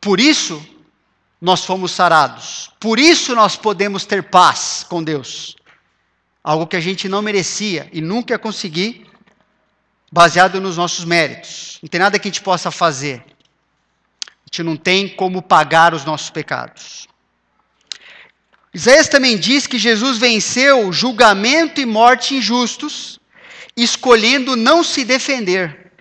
[0.00, 0.64] Por isso,
[1.44, 2.70] nós fomos sarados.
[2.80, 5.54] Por isso, nós podemos ter paz com Deus.
[6.42, 9.06] Algo que a gente não merecia e nunca ia conseguir,
[10.10, 11.78] baseado nos nossos méritos.
[11.82, 13.22] Não tem nada que a gente possa fazer.
[14.26, 17.06] A gente não tem como pagar os nossos pecados.
[18.72, 23.20] Isaías também diz que Jesus venceu julgamento e morte injustos,
[23.76, 25.92] escolhendo não se defender.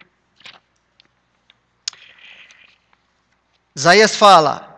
[3.75, 4.72] Isaías fala: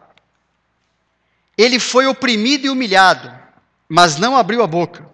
[1.58, 3.32] Ele foi oprimido e humilhado,
[3.88, 5.08] mas não abriu a boca.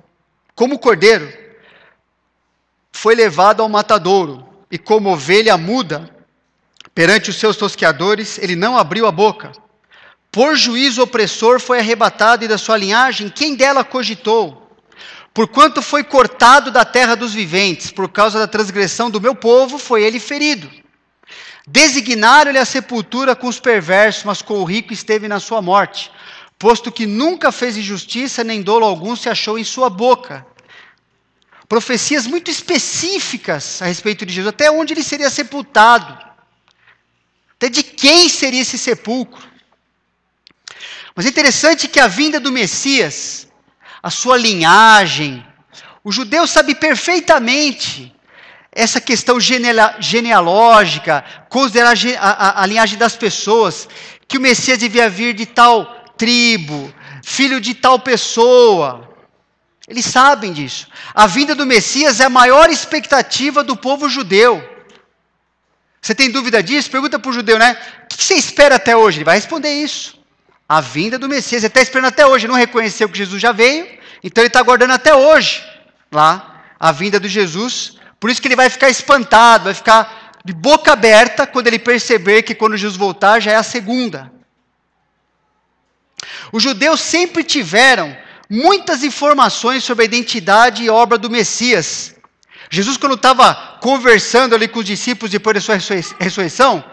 [0.56, 1.32] Como cordeiro,
[2.92, 6.10] foi levado ao matadouro, e como ovelha muda,
[6.94, 9.52] perante os seus tosqueadores, ele não abriu a boca.
[10.32, 14.62] Por juízo opressor foi arrebatado, e da sua linhagem, quem dela cogitou?
[15.34, 20.04] Porquanto foi cortado da terra dos viventes, por causa da transgressão do meu povo, foi
[20.04, 20.70] ele ferido.
[21.66, 26.12] Designaram-lhe a sepultura com os perversos, mas com o rico esteve na sua morte,
[26.62, 30.46] posto que nunca fez injustiça, nem dolo algum se achou em sua boca.
[31.68, 36.16] Profecias muito específicas a respeito de Jesus, até onde ele seria sepultado,
[37.56, 39.42] até de quem seria esse sepulcro.
[41.16, 43.48] Mas é interessante que a vinda do Messias,
[44.04, 45.44] a sua linhagem.
[46.04, 48.16] O judeu sabe perfeitamente
[48.72, 53.90] essa questão genealógica, considerar a, a, a linhagem das pessoas,
[54.28, 59.10] que o Messias devia vir de tal tribo, filho de tal pessoa.
[59.88, 60.88] Eles sabem disso.
[61.16, 64.54] A vinda do Messias é a maior expectativa do povo judeu.
[66.00, 66.92] Você tem dúvida disso?
[66.92, 67.76] Pergunta para o judeu, né?
[68.04, 69.18] O que você espera até hoje?
[69.18, 70.22] Ele vai responder isso
[70.70, 71.64] a vinda do Messias.
[71.64, 73.88] Ele está esperando até hoje, não reconheceu que Jesus já veio,
[74.24, 75.64] então ele está aguardando até hoje
[76.12, 77.98] lá a vinda do Jesus.
[78.20, 82.44] Por isso que ele vai ficar espantado, vai ficar de boca aberta quando ele perceber
[82.44, 84.32] que quando Jesus voltar já é a segunda.
[86.52, 88.16] Os judeus sempre tiveram
[88.50, 92.16] muitas informações sobre a identidade e obra do Messias.
[92.70, 95.76] Jesus, quando estava conversando ali com os discípulos depois da sua
[96.20, 96.84] ressurreição,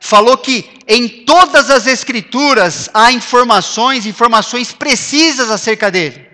[0.00, 6.26] falou que em todas as escrituras há informações, informações precisas acerca dele.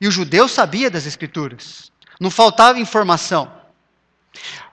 [0.00, 1.90] E o judeu sabia das escrituras.
[2.20, 3.50] Não faltava informação.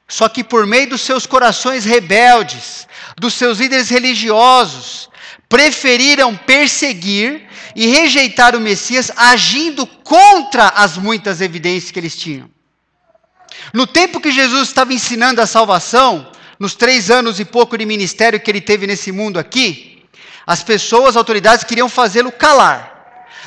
[0.07, 5.08] Só que por meio dos seus corações rebeldes, dos seus líderes religiosos,
[5.49, 12.49] preferiram perseguir e rejeitar o Messias, agindo contra as muitas evidências que eles tinham.
[13.73, 18.39] No tempo que Jesus estava ensinando a salvação, nos três anos e pouco de ministério
[18.39, 20.03] que ele teve nesse mundo aqui,
[20.45, 22.97] as pessoas, as autoridades queriam fazê-lo calar.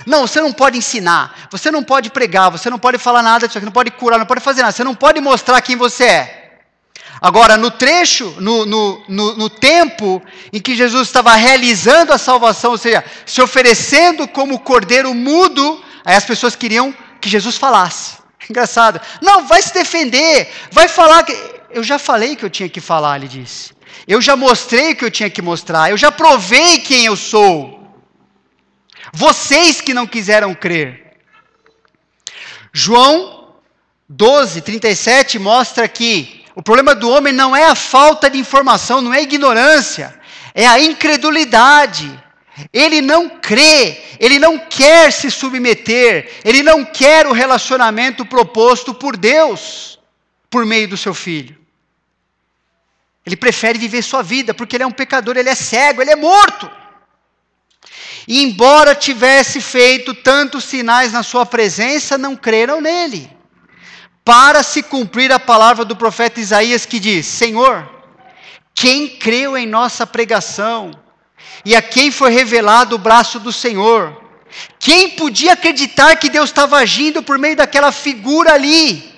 [0.06, 3.58] Não, você não pode ensinar, você não pode pregar, você não pode falar nada disso
[3.58, 6.41] aqui, não pode curar, não pode fazer nada, você não pode mostrar quem você é.
[7.22, 10.20] Agora, no trecho, no, no, no, no, tempo
[10.52, 16.16] em que Jesus estava realizando a salvação, ou seja, se oferecendo como cordeiro mudo, aí
[16.16, 18.16] as pessoas queriam que Jesus falasse.
[18.50, 19.00] Engraçado.
[19.20, 21.32] Não, vai se defender, vai falar que.
[21.70, 23.72] Eu já falei que eu tinha que falar, ele disse.
[24.08, 27.88] Eu já mostrei o que eu tinha que mostrar, eu já provei quem eu sou.
[29.12, 31.18] Vocês que não quiseram crer.
[32.72, 33.54] João
[34.08, 39.14] 12, 37 mostra que o problema do homem não é a falta de informação, não
[39.14, 40.18] é a ignorância,
[40.54, 42.20] é a incredulidade.
[42.72, 49.16] Ele não crê, ele não quer se submeter, ele não quer o relacionamento proposto por
[49.16, 49.98] Deus
[50.50, 51.56] por meio do seu filho.
[53.24, 56.16] Ele prefere viver sua vida porque ele é um pecador, ele é cego, ele é
[56.16, 56.70] morto.
[58.28, 63.31] E embora tivesse feito tantos sinais na sua presença, não creram nele.
[64.24, 67.88] Para se cumprir a palavra do profeta Isaías que diz: Senhor,
[68.74, 71.02] quem creu em nossa pregação?
[71.64, 74.20] e a quem foi revelado o braço do Senhor.
[74.78, 79.10] Quem podia acreditar que Deus estava agindo por meio daquela figura ali?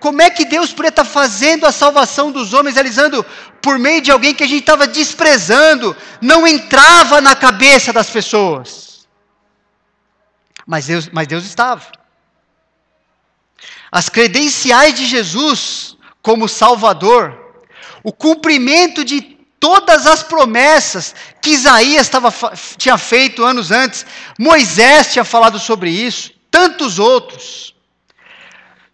[0.00, 3.24] Como é que Deus poderia estar fazendo a salvação dos homens, realizando
[3.60, 9.06] por meio de alguém que a gente estava desprezando, não entrava na cabeça das pessoas?
[10.66, 11.84] Mas Deus, mas Deus estava.
[13.92, 17.38] As credenciais de Jesus como Salvador,
[18.02, 19.20] o cumprimento de
[19.60, 22.32] todas as promessas que Isaías tava,
[22.78, 24.06] tinha feito anos antes,
[24.38, 27.74] Moisés tinha falado sobre isso, tantos outros.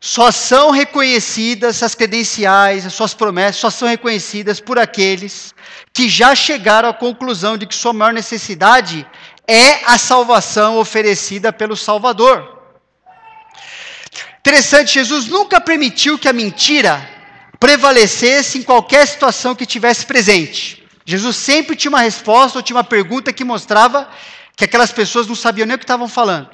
[0.01, 5.55] Só são reconhecidas as credenciais, as suas promessas, só são reconhecidas por aqueles
[5.93, 9.07] que já chegaram à conclusão de que sua maior necessidade
[9.47, 12.58] é a salvação oferecida pelo Salvador.
[14.49, 17.07] Interessante, Jesus nunca permitiu que a mentira
[17.61, 20.83] prevalecesse em qualquer situação que tivesse presente.
[21.05, 24.09] Jesus sempre tinha uma resposta ou tinha uma pergunta que mostrava
[24.57, 26.49] que aquelas pessoas não sabiam nem o que estavam falando.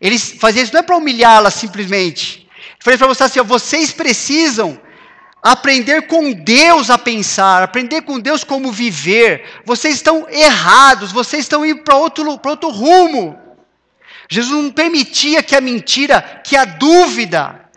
[0.00, 2.48] Eles faziam isso não é para humilhá-las simplesmente.
[2.86, 4.80] Ele para mostrar assim: ó, vocês precisam
[5.42, 9.44] aprender com Deus a pensar, aprender com Deus como viver.
[9.66, 13.47] Vocês estão errados, vocês estão indo para outro, outro rumo.
[14.28, 17.68] Jesus não permitia que a mentira, que a dúvida,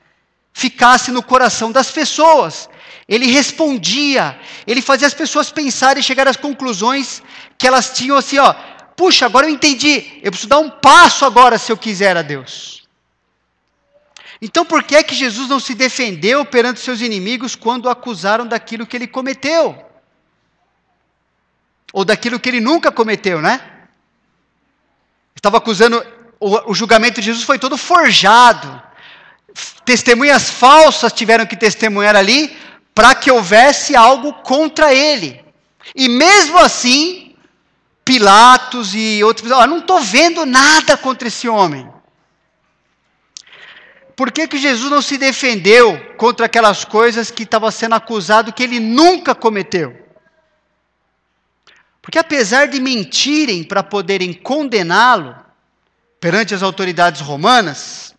[0.54, 2.70] ficasse no coração das pessoas.
[3.08, 7.24] Ele respondia, ele fazia as pessoas pensarem e chegar às conclusões
[7.58, 8.54] que elas tinham assim, ó,
[8.96, 12.88] puxa, agora eu entendi, eu preciso dar um passo agora se eu quiser a Deus.
[14.42, 18.48] Então por que é que Jesus não se defendeu perante seus inimigos quando o acusaram
[18.48, 19.86] daquilo que ele cometeu?
[21.94, 23.60] Ou daquilo que ele nunca cometeu, né?
[25.36, 26.04] Estava acusando,
[26.42, 28.82] o, o julgamento de Jesus foi todo forjado.
[29.86, 32.58] Testemunhas falsas tiveram que testemunhar ali
[32.96, 35.40] para que houvesse algo contra ele.
[35.96, 37.36] E mesmo assim,
[38.04, 41.88] Pilatos e outros, oh, não estou vendo nada contra esse homem.
[44.16, 48.64] Por que, que Jesus não se defendeu contra aquelas coisas que estava sendo acusado que
[48.64, 49.96] ele nunca cometeu?
[52.02, 55.36] Porque apesar de mentirem para poderem condená-lo
[56.22, 58.16] perante as autoridades romanas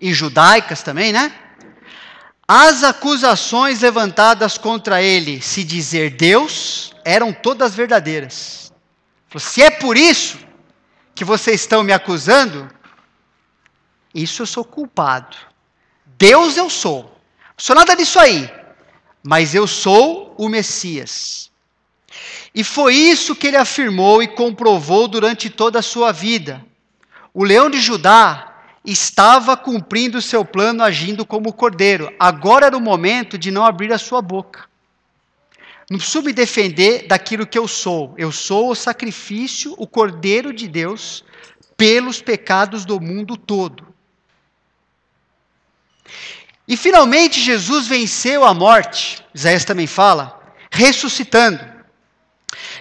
[0.00, 1.30] e judaicas também, né?
[2.48, 8.72] As acusações levantadas contra ele, se dizer Deus, eram todas verdadeiras.
[9.36, 10.38] Se é por isso
[11.14, 12.70] que vocês estão me acusando,
[14.14, 15.36] isso eu sou culpado.
[16.16, 17.02] Deus eu sou.
[17.02, 18.50] Não sou nada disso aí.
[19.22, 21.50] Mas eu sou o Messias.
[22.54, 26.64] E foi isso que ele afirmou e comprovou durante toda a sua vida.
[27.38, 28.52] O leão de Judá
[28.84, 32.12] estava cumprindo o seu plano agindo como cordeiro.
[32.18, 34.68] Agora era o momento de não abrir a sua boca.
[35.88, 38.12] Não preciso me defender daquilo que eu sou.
[38.18, 41.24] Eu sou o sacrifício, o cordeiro de Deus,
[41.76, 43.86] pelos pecados do mundo todo.
[46.66, 51.60] E finalmente Jesus venceu a morte, Isaías também fala, ressuscitando.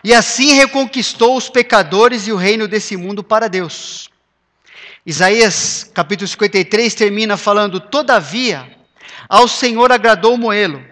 [0.04, 4.10] E assim reconquistou os pecadores e o reino desse mundo para Deus.
[5.08, 8.70] Isaías capítulo 53 termina falando: Todavia,
[9.30, 10.84] ao Senhor agradou moê-lo,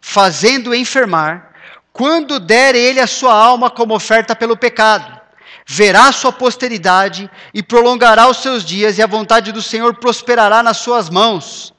[0.00, 1.52] fazendo-o enfermar,
[1.92, 5.20] quando der ele a sua alma como oferta pelo pecado.
[5.64, 10.78] Verá sua posteridade e prolongará os seus dias, e a vontade do Senhor prosperará nas
[10.78, 11.72] suas mãos.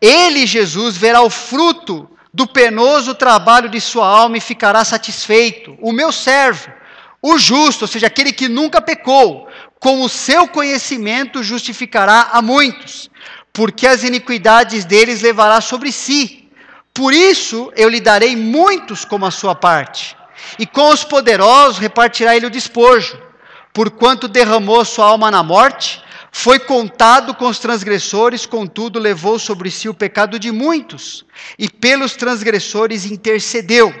[0.00, 5.76] Ele, Jesus, verá o fruto do penoso trabalho de sua alma e ficará satisfeito.
[5.80, 6.70] O meu servo,
[7.20, 9.48] o justo, ou seja, aquele que nunca pecou,
[9.82, 13.10] com o seu conhecimento justificará a muitos,
[13.52, 16.48] porque as iniquidades deles levará sobre si.
[16.94, 20.16] Por isso eu lhe darei muitos como a sua parte,
[20.56, 23.20] e com os poderosos repartirá ele o despojo.
[23.72, 29.88] Porquanto derramou sua alma na morte, foi contado com os transgressores, contudo levou sobre si
[29.88, 31.26] o pecado de muitos,
[31.58, 33.92] e pelos transgressores intercedeu.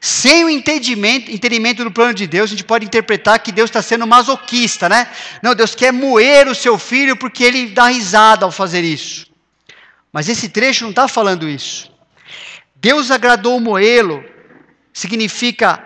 [0.00, 3.82] Sem o entendimento, entendimento do plano de Deus, a gente pode interpretar que Deus está
[3.82, 5.08] sendo masoquista, né?
[5.42, 9.26] Não, Deus quer moer o seu filho porque ele dá risada ao fazer isso.
[10.12, 11.90] Mas esse trecho não está falando isso.
[12.76, 14.24] Deus agradou moê-lo,
[14.92, 15.84] significa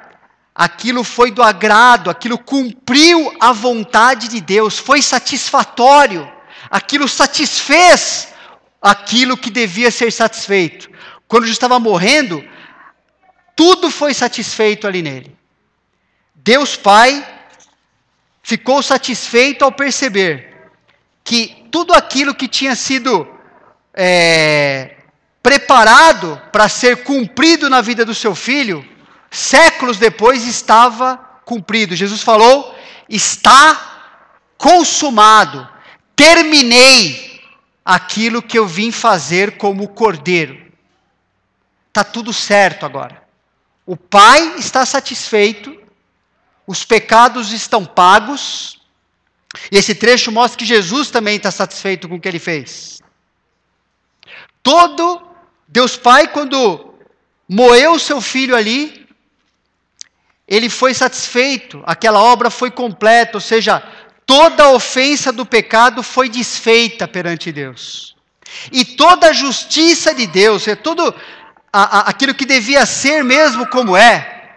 [0.55, 6.31] aquilo foi do agrado, aquilo cumpriu a vontade de Deus, foi satisfatório,
[6.71, 8.33] aquilo satisfez
[8.83, 10.91] aquilo que devia ser satisfeito.
[11.29, 12.45] Quando Jesus estava morrendo,
[13.55, 15.37] tudo foi satisfeito ali nele.
[16.35, 17.25] Deus Pai
[18.43, 20.71] ficou satisfeito ao perceber
[21.23, 23.29] que tudo aquilo que tinha sido
[23.95, 24.97] é,
[25.43, 28.87] preparado para ser cumprido na vida do seu filho,
[29.31, 31.95] séculos depois estava cumprido.
[31.95, 32.77] Jesus falou:
[33.09, 34.19] está
[34.59, 35.69] consumado,
[36.17, 37.41] terminei
[37.85, 40.61] aquilo que eu vim fazer como cordeiro.
[41.89, 43.22] Está tudo certo agora.
[43.85, 45.77] O Pai está satisfeito,
[46.67, 48.81] os pecados estão pagos,
[49.71, 53.01] e esse trecho mostra que Jesus também está satisfeito com o que ele fez.
[54.63, 55.23] Todo
[55.67, 56.95] Deus Pai, quando
[57.49, 59.07] moeu o seu filho ali,
[60.47, 63.83] ele foi satisfeito, aquela obra foi completa, ou seja,
[64.27, 68.15] toda ofensa do pecado foi desfeita perante Deus.
[68.71, 71.15] E toda a justiça de Deus, é tudo
[71.73, 74.51] a, a, aquilo que devia ser mesmo como é,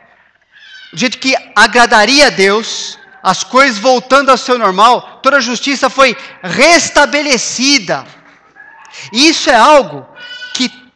[0.91, 5.89] do jeito que agradaria a Deus, as coisas voltando ao seu normal, toda a justiça
[5.89, 8.05] foi restabelecida.
[9.11, 10.05] E isso é algo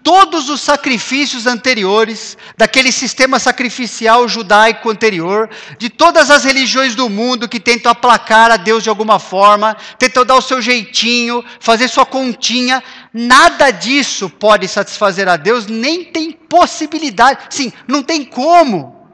[0.01, 7.49] todos os sacrifícios anteriores, daquele sistema sacrificial judaico anterior, de todas as religiões do mundo
[7.49, 12.05] que tentam aplacar a Deus de alguma forma, tentam dar o seu jeitinho, fazer sua
[12.05, 12.81] continha,
[13.13, 19.07] nada disso pode satisfazer a Deus, nem tem possibilidade, sim, não tem como,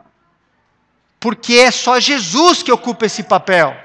[1.20, 3.76] porque é só Jesus que ocupa esse papel.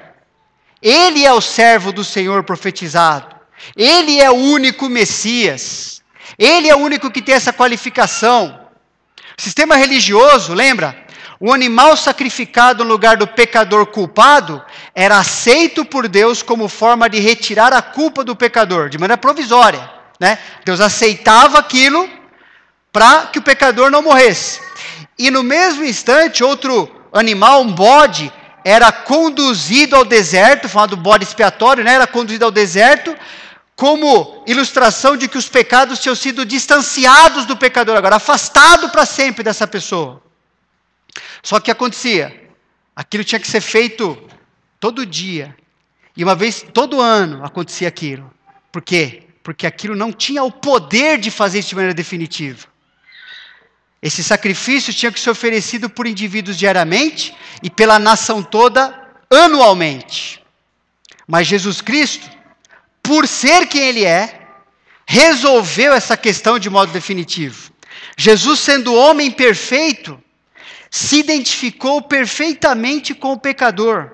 [0.83, 3.35] Ele é o servo do Senhor profetizado,
[3.77, 6.01] ele é o único Messias.
[6.39, 8.61] Ele é o único que tem essa qualificação.
[9.37, 10.97] Sistema religioso, lembra?
[11.43, 14.63] o animal sacrificado no lugar do pecador culpado
[14.95, 19.91] era aceito por Deus como forma de retirar a culpa do pecador, de maneira provisória.
[20.21, 20.39] Né?
[20.67, 22.09] Deus aceitava aquilo
[22.93, 24.61] para que o pecador não morresse.
[25.19, 28.31] E no mesmo instante, outro animal, um bode,
[28.63, 31.95] era conduzido ao deserto, falando do bode expiatório, né?
[31.95, 33.17] era conduzido ao deserto,
[33.75, 39.43] como ilustração de que os pecados tinham sido distanciados do pecador, agora afastado para sempre
[39.43, 40.23] dessa pessoa.
[41.43, 42.51] Só que acontecia,
[42.95, 44.19] aquilo tinha que ser feito
[44.79, 45.57] todo dia.
[46.15, 48.31] E uma vez, todo ano acontecia aquilo.
[48.71, 49.30] Por quê?
[49.43, 52.69] Porque aquilo não tinha o poder de fazer isso de maneira definitiva.
[54.03, 58.99] Esse sacrifício tinha que ser oferecido por indivíduos diariamente e pela nação toda
[59.31, 60.43] anualmente.
[61.27, 62.29] Mas Jesus Cristo,
[63.03, 64.41] por ser quem Ele é,
[65.07, 67.73] resolveu essa questão de modo definitivo.
[68.17, 70.23] Jesus, sendo homem perfeito,
[70.91, 74.13] se identificou perfeitamente com o pecador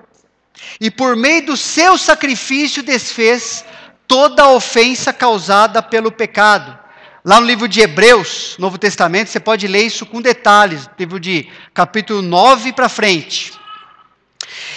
[0.79, 3.63] e, por meio do seu sacrifício, desfez
[4.07, 6.77] toda a ofensa causada pelo pecado.
[7.23, 11.49] Lá no livro de Hebreus, Novo Testamento, você pode ler isso com detalhes, livro de
[11.73, 13.51] capítulo 9 para frente.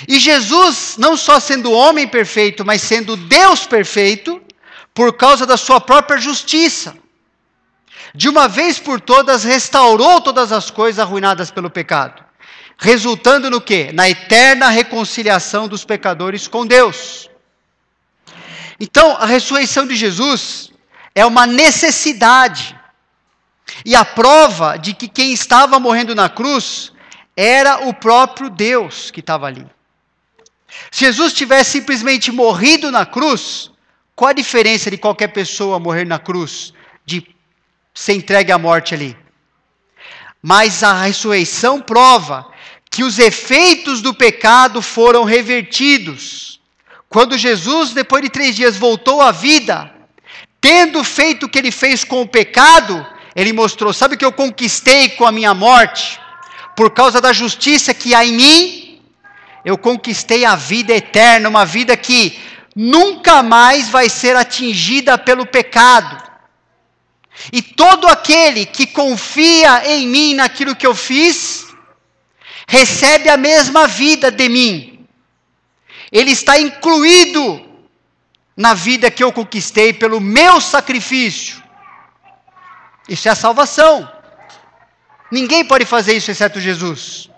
[0.08, 4.42] E Jesus, não só sendo homem perfeito, mas sendo Deus perfeito,
[4.92, 6.96] por causa da sua própria justiça,
[8.12, 12.24] de uma vez por todas restaurou todas as coisas arruinadas pelo pecado,
[12.76, 13.92] resultando no que?
[13.92, 17.29] Na eterna reconciliação dos pecadores com Deus.
[18.80, 20.72] Então, a ressurreição de Jesus
[21.14, 22.74] é uma necessidade.
[23.84, 26.90] E a prova de que quem estava morrendo na cruz
[27.36, 29.66] era o próprio Deus que estava ali.
[30.90, 33.70] Se Jesus tivesse simplesmente morrido na cruz,
[34.14, 36.72] qual a diferença de qualquer pessoa morrer na cruz?
[37.04, 37.26] De
[37.94, 39.16] ser entregue à morte ali.
[40.42, 42.50] Mas a ressurreição prova
[42.90, 46.59] que os efeitos do pecado foram revertidos.
[47.10, 49.92] Quando Jesus, depois de três dias, voltou à vida,
[50.60, 53.04] tendo feito o que ele fez com o pecado,
[53.34, 56.20] ele mostrou: sabe o que eu conquistei com a minha morte?
[56.76, 59.02] Por causa da justiça que há em mim,
[59.64, 62.38] eu conquistei a vida eterna, uma vida que
[62.76, 66.16] nunca mais vai ser atingida pelo pecado.
[67.52, 71.66] E todo aquele que confia em mim, naquilo que eu fiz,
[72.68, 74.99] recebe a mesma vida de mim.
[76.10, 77.68] Ele está incluído
[78.56, 81.62] na vida que eu conquistei pelo meu sacrifício.
[83.08, 84.10] Isso é a salvação.
[85.30, 87.30] Ninguém pode fazer isso exceto Jesus.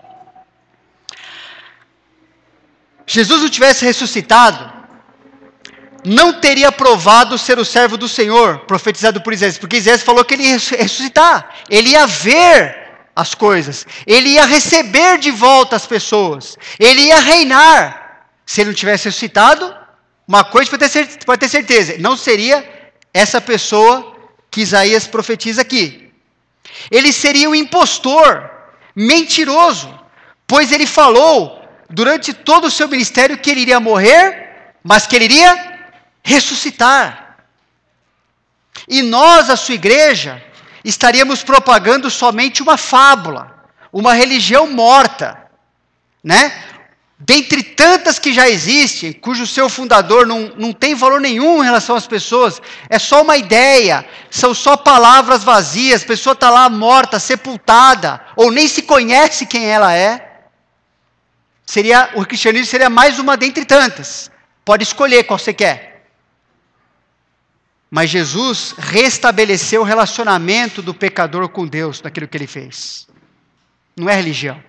[3.05, 4.71] Jesus não tivesse ressuscitado,
[6.05, 10.33] não teria provado ser o servo do Senhor, profetizado por Isaías, porque Isaías falou que
[10.33, 12.77] ele ia ressuscitar, ele ia ver
[13.15, 18.02] as coisas, ele ia receber de volta as pessoas, ele ia reinar.
[18.45, 19.75] Se ele não tivesse ressuscitado,
[20.27, 24.15] uma coisa pode ter, certeza, não seria essa pessoa
[24.49, 26.11] que Isaías profetiza aqui.
[26.89, 28.49] Ele seria um impostor,
[28.95, 29.93] mentiroso,
[30.47, 35.25] pois ele falou durante todo o seu ministério que ele iria morrer, mas que ele
[35.25, 35.79] iria
[36.23, 37.37] ressuscitar.
[38.87, 40.43] E nós, a sua igreja,
[40.83, 45.37] estaríamos propagando somente uma fábula, uma religião morta,
[46.23, 46.51] né?
[47.25, 51.95] Dentre tantas que já existem, cujo seu fundador não, não tem valor nenhum em relação
[51.95, 57.19] às pessoas, é só uma ideia, são só palavras vazias, a pessoa está lá morta,
[57.19, 60.41] sepultada, ou nem se conhece quem ela é.
[61.65, 64.29] Seria, o cristianismo seria mais uma dentre tantas.
[64.65, 66.05] Pode escolher qual você quer.
[67.89, 73.07] Mas Jesus restabeleceu o relacionamento do pecador com Deus naquilo que ele fez.
[73.95, 74.61] Não é religião.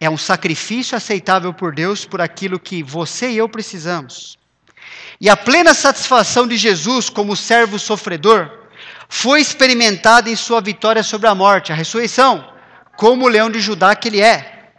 [0.00, 4.38] É um sacrifício aceitável por Deus por aquilo que você e eu precisamos.
[5.20, 8.50] E a plena satisfação de Jesus como servo sofredor
[9.06, 12.50] foi experimentada em sua vitória sobre a morte, a ressurreição,
[12.96, 14.70] como o leão de Judá que ele é.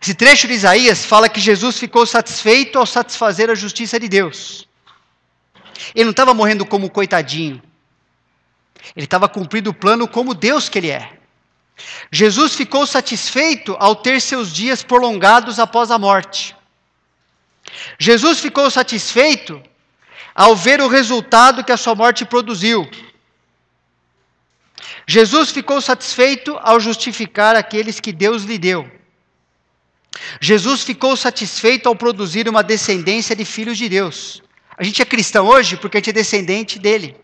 [0.00, 4.66] Esse trecho de Isaías fala que Jesus ficou satisfeito ao satisfazer a justiça de Deus.
[5.94, 7.62] Ele não estava morrendo como coitadinho.
[8.96, 11.21] Ele estava cumprindo o plano como Deus que ele é.
[12.10, 16.54] Jesus ficou satisfeito ao ter seus dias prolongados após a morte.
[17.98, 19.62] Jesus ficou satisfeito
[20.34, 22.88] ao ver o resultado que a sua morte produziu.
[25.06, 28.90] Jesus ficou satisfeito ao justificar aqueles que Deus lhe deu.
[30.40, 34.42] Jesus ficou satisfeito ao produzir uma descendência de filhos de Deus.
[34.76, 37.16] A gente é cristão hoje porque a gente é descendente dele.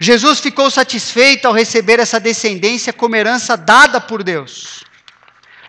[0.00, 4.84] Jesus ficou satisfeito ao receber essa descendência como herança dada por Deus.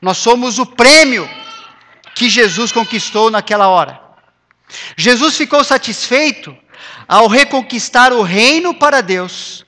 [0.01, 1.27] Nós somos o prêmio
[2.13, 3.99] que Jesus conquistou naquela hora.
[4.95, 6.55] Jesus ficou satisfeito
[7.07, 9.65] ao reconquistar o reino para Deus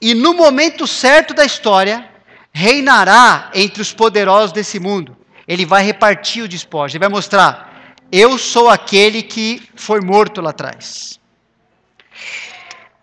[0.00, 2.08] e, no momento certo da história,
[2.52, 5.16] reinará entre os poderosos desse mundo.
[5.48, 7.72] Ele vai repartir o despojo, ele vai mostrar:
[8.10, 11.18] eu sou aquele que foi morto lá atrás.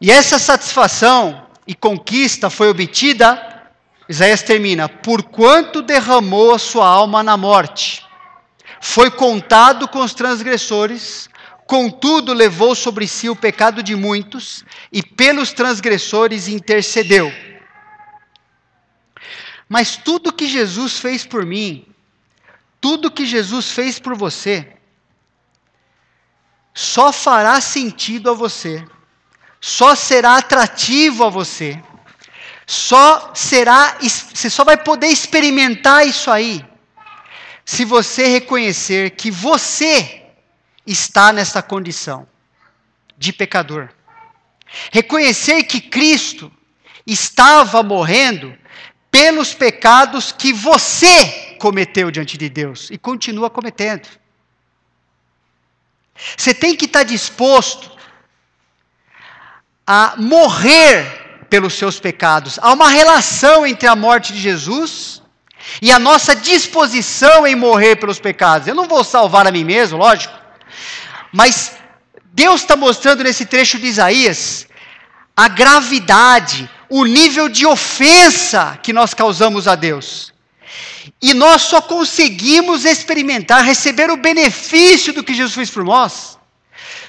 [0.02, 3.70] E essa satisfação e conquista foi obtida,
[4.08, 8.06] Isaías termina, por quanto derramou a sua alma na morte.
[8.80, 11.30] Foi contado com os transgressores,
[11.68, 17.32] contudo levou sobre si o pecado de muitos, e pelos transgressores intercedeu.
[19.68, 21.86] Mas tudo que Jesus fez por mim,
[22.80, 24.76] tudo que Jesus fez por você,
[26.74, 28.84] só fará sentido a você
[29.60, 31.82] só será atrativo a você,
[32.66, 36.64] só será, você só vai poder experimentar isso aí,
[37.66, 40.24] se você reconhecer que você
[40.86, 42.28] está nessa condição
[43.18, 43.90] de pecador.
[44.92, 46.52] Reconhecer que Cristo
[47.06, 48.58] estava morrendo
[49.12, 54.08] pelos pecados que você cometeu diante de Deus e continua cometendo.
[56.38, 57.99] Você tem que estar disposto
[59.92, 62.60] a morrer pelos seus pecados.
[62.62, 65.20] Há uma relação entre a morte de Jesus
[65.82, 68.68] e a nossa disposição em morrer pelos pecados.
[68.68, 70.32] Eu não vou salvar a mim mesmo, lógico,
[71.34, 71.74] mas
[72.34, 74.68] Deus está mostrando nesse trecho de Isaías
[75.36, 80.32] a gravidade, o nível de ofensa que nós causamos a Deus.
[81.20, 86.38] E nós só conseguimos experimentar, receber o benefício do que Jesus fez por nós,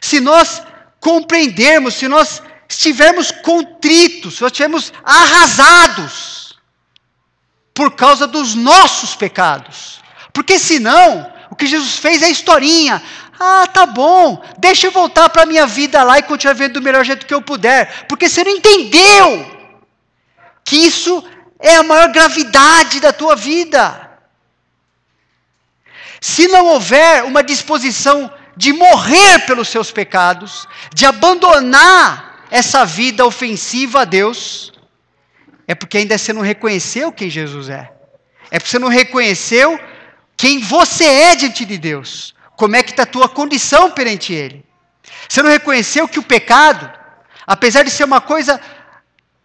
[0.00, 0.62] se nós
[0.98, 6.56] compreendermos, se nós estivermos contritos, se nós estivermos arrasados
[7.74, 10.00] por causa dos nossos pecados.
[10.32, 13.02] Porque senão, o que Jesus fez é historinha.
[13.38, 16.82] Ah, tá bom, deixa eu voltar para a minha vida lá e continuar vivendo do
[16.82, 18.06] melhor jeito que eu puder.
[18.06, 19.58] Porque você não entendeu
[20.64, 21.24] que isso
[21.58, 24.10] é a maior gravidade da tua vida.
[26.20, 34.02] Se não houver uma disposição de morrer pelos seus pecados, de abandonar essa vida ofensiva
[34.02, 34.72] a Deus,
[35.66, 37.92] é porque ainda você não reconheceu quem Jesus é.
[38.50, 39.78] É porque você não reconheceu
[40.36, 42.34] quem você é diante de Deus.
[42.56, 44.64] Como é que está a tua condição perante Ele.
[45.28, 46.90] Você não reconheceu que o pecado,
[47.46, 48.60] apesar de ser uma coisa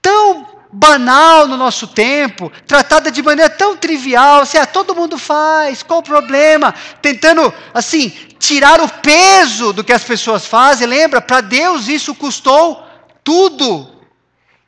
[0.01, 5.83] tão banal no nosso tempo, tratada de maneira tão trivial, assim, ah, todo mundo faz,
[5.83, 6.73] qual o problema?
[7.01, 11.21] Tentando, assim, tirar o peso do que as pessoas fazem, lembra?
[11.21, 12.84] Para Deus isso custou
[13.25, 13.91] tudo.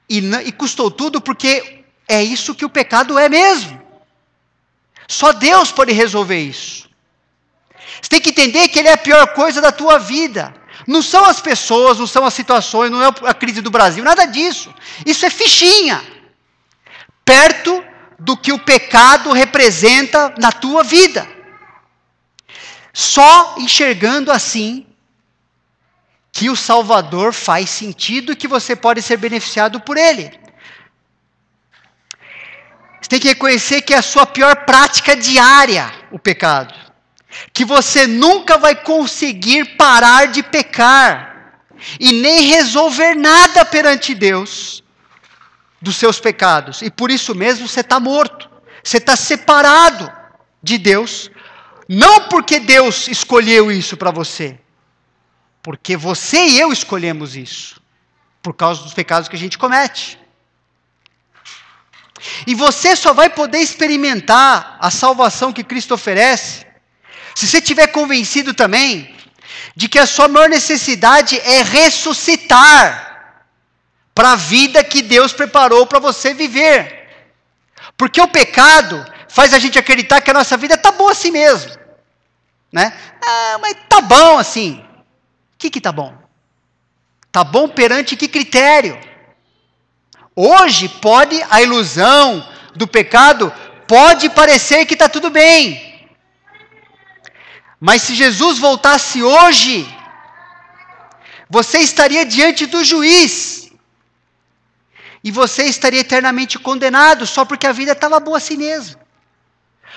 [0.09, 3.79] E, e custou tudo porque é isso que o pecado é mesmo.
[5.07, 6.89] Só Deus pode resolver isso.
[8.01, 10.53] Você tem que entender que Ele é a pior coisa da tua vida.
[10.85, 14.25] Não são as pessoas, não são as situações, não é a crise do Brasil, nada
[14.25, 14.73] disso.
[15.05, 16.03] Isso é fichinha.
[17.23, 17.83] Perto
[18.19, 21.27] do que o pecado representa na tua vida.
[22.93, 24.86] Só enxergando assim
[26.37, 30.31] que o Salvador faz sentido e que você pode ser beneficiado por ele.
[33.01, 36.75] Você tem que reconhecer que é a sua pior prática diária, o pecado.
[37.51, 41.57] Que você nunca vai conseguir parar de pecar
[41.99, 44.83] e nem resolver nada perante Deus
[45.81, 46.83] dos seus pecados.
[46.83, 48.47] E por isso mesmo você está morto.
[48.83, 50.07] Você está separado
[50.61, 51.31] de Deus.
[51.89, 54.59] Não porque Deus escolheu isso para você,
[55.67, 57.81] porque você e eu escolhemos isso,
[58.41, 60.17] por causa dos pecados que a gente comete.
[62.47, 66.65] E você só vai poder experimentar a salvação que Cristo oferece
[67.35, 69.13] se você estiver convencido também
[69.75, 73.43] de que a sua maior necessidade é ressuscitar
[74.15, 77.09] para a vida que Deus preparou para você viver.
[77.97, 81.77] Porque o pecado faz a gente acreditar que a nossa vida está boa assim mesmo.
[82.71, 82.93] Né?
[83.21, 84.86] Ah, mas tá bom assim.
[85.57, 86.15] O que está bom?
[87.25, 88.95] Está bom perante que critério?
[90.35, 93.51] Hoje pode a ilusão do pecado
[93.87, 96.09] pode parecer que está tudo bem.
[97.79, 99.87] Mas se Jesus voltasse hoje,
[101.49, 103.71] você estaria diante do juiz.
[105.23, 108.99] E você estaria eternamente condenado só porque a vida estava boa assim mesmo.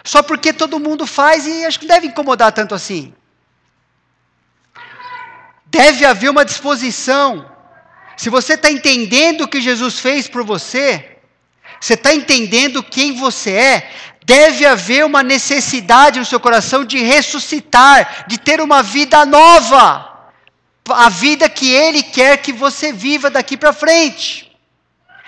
[0.03, 3.13] Só porque todo mundo faz e acho que deve incomodar tanto assim.
[5.71, 7.49] Deve haver uma disposição.
[8.17, 11.17] Se você está entendendo o que Jesus fez por você,
[11.81, 13.91] você está entendendo quem você é,
[14.25, 20.09] deve haver uma necessidade no seu coração de ressuscitar, de ter uma vida nova.
[20.89, 24.51] A vida que Ele quer que você viva daqui para frente.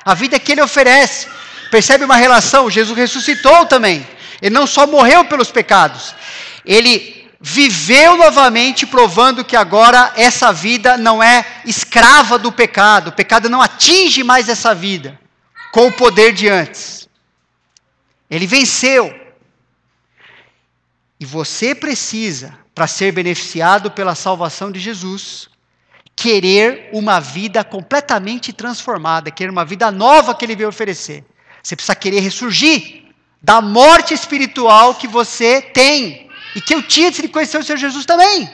[0.04, 1.28] A vida que Ele oferece.
[1.70, 2.68] Percebe uma relação?
[2.68, 4.06] Jesus ressuscitou também.
[4.42, 6.16] Ele não só morreu pelos pecados,
[6.66, 13.50] ele viveu novamente, provando que agora essa vida não é escrava do pecado, o pecado
[13.50, 15.18] não atinge mais essa vida
[15.72, 17.08] com o poder de antes.
[18.30, 19.12] Ele venceu.
[21.18, 25.48] E você precisa, para ser beneficiado pela salvação de Jesus,
[26.14, 31.24] querer uma vida completamente transformada, querer uma vida nova que ele veio oferecer.
[31.62, 33.02] Você precisa querer ressurgir
[33.40, 38.04] da morte espiritual que você tem e que eu tinha de conhecer o Senhor Jesus
[38.04, 38.48] também.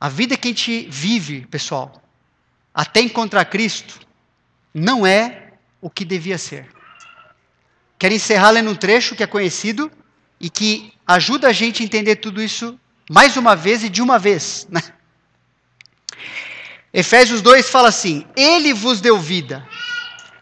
[0.00, 2.02] A vida que a gente vive, pessoal,
[2.74, 4.00] até encontrar Cristo,
[4.74, 6.68] não é o que devia ser.
[7.98, 9.90] Quero encerrar lendo um trecho que é conhecido
[10.38, 12.78] e que ajuda a gente a entender tudo isso
[13.08, 14.66] mais uma vez e de uma vez.
[14.70, 14.82] Né?
[16.92, 19.66] Efésios 2 fala assim: Ele vos deu vida,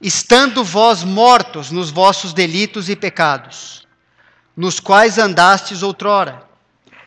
[0.02, 3.86] estando vós mortos nos vossos delitos e pecados,
[4.56, 6.42] nos quais andastes outrora,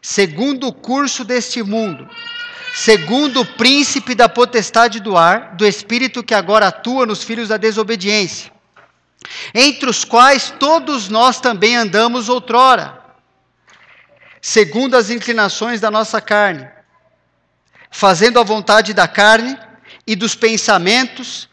[0.02, 2.10] segundo o curso deste mundo,
[2.74, 7.58] segundo o príncipe da potestade do ar, do espírito que agora atua nos filhos da
[7.58, 8.52] desobediência,
[9.54, 13.04] entre os quais todos nós também andamos outrora,
[14.42, 16.74] segundo as inclinações da nossa carne
[17.96, 19.58] fazendo a vontade da carne
[20.06, 21.48] e dos pensamentos,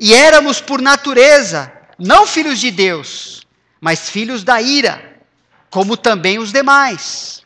[0.00, 3.46] e éramos por natureza não filhos de Deus,
[3.78, 5.20] mas filhos da ira,
[5.68, 7.44] como também os demais.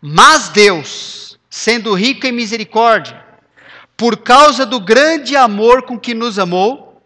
[0.00, 3.22] Mas Deus, sendo rico em misericórdia,
[3.94, 7.02] por causa do grande amor com que nos amou,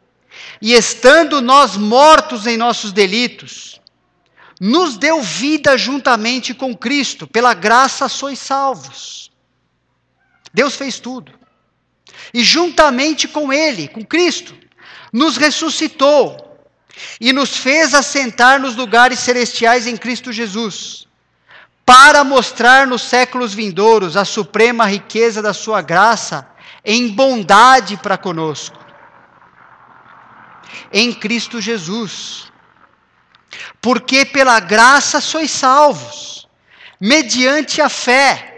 [0.63, 3.81] e estando nós mortos em nossos delitos,
[4.61, 9.33] nos deu vida juntamente com Cristo, pela graça sois salvos.
[10.55, 11.33] Deus fez tudo.
[12.33, 14.55] E juntamente com Ele, com Cristo,
[15.13, 16.59] nos ressuscitou
[17.21, 21.07] e nos fez assentar nos lugares celestiais em Cristo Jesus,
[21.85, 26.49] para mostrar nos séculos vindouros a suprema riqueza da Sua graça
[26.85, 28.79] em bondade para conosco.
[30.93, 32.51] Em Cristo Jesus.
[33.81, 36.49] Porque pela graça sois salvos,
[37.01, 38.57] mediante a fé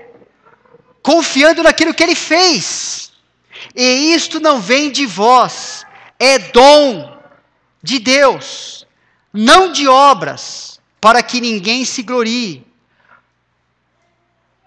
[1.03, 3.08] confiando naquilo que ele fez.
[3.75, 5.85] E isto não vem de vós,
[6.19, 7.19] é dom
[7.83, 8.87] de Deus,
[9.33, 12.67] não de obras, para que ninguém se glorie.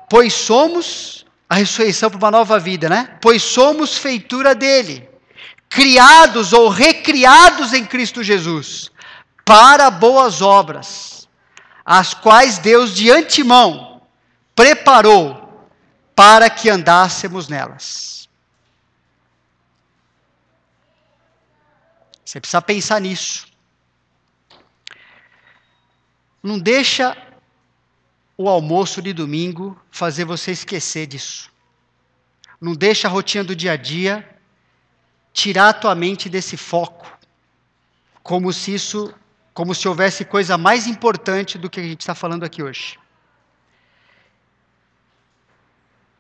[0.09, 3.17] Pois somos a ressurreição para uma nova vida, né?
[3.21, 5.09] Pois somos feitura dele,
[5.69, 8.91] criados ou recriados em Cristo Jesus,
[9.43, 11.27] para boas obras,
[11.85, 14.01] as quais Deus de antemão
[14.55, 15.69] preparou
[16.15, 18.20] para que andássemos nelas.
[22.31, 23.45] Você precisa pensar nisso.
[26.41, 27.17] Não deixa
[28.37, 31.51] o almoço de domingo fazer você esquecer disso.
[32.61, 34.25] Não deixa a rotina do dia a dia
[35.33, 37.05] tirar a tua mente desse foco,
[38.23, 39.13] como se isso,
[39.53, 42.97] como se houvesse coisa mais importante do que a gente está falando aqui hoje.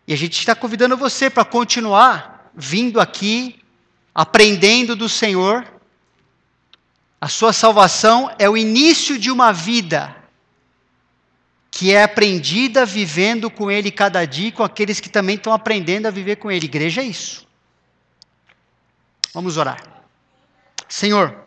[0.05, 3.63] E a gente está convidando você para continuar vindo aqui,
[4.13, 5.79] aprendendo do Senhor.
[7.21, 10.15] A sua salvação é o início de uma vida
[11.69, 16.11] que é aprendida vivendo com Ele cada dia, com aqueles que também estão aprendendo a
[16.11, 16.65] viver com Ele.
[16.65, 17.47] Igreja é isso.
[19.31, 19.81] Vamos orar.
[20.89, 21.45] Senhor,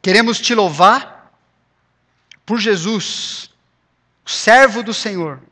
[0.00, 1.30] queremos te louvar
[2.46, 3.50] por Jesus,
[4.24, 5.42] servo do Senhor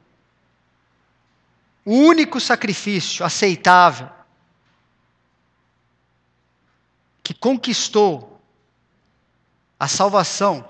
[1.85, 4.09] o único sacrifício aceitável
[7.23, 8.34] que conquistou
[9.85, 10.67] a salvação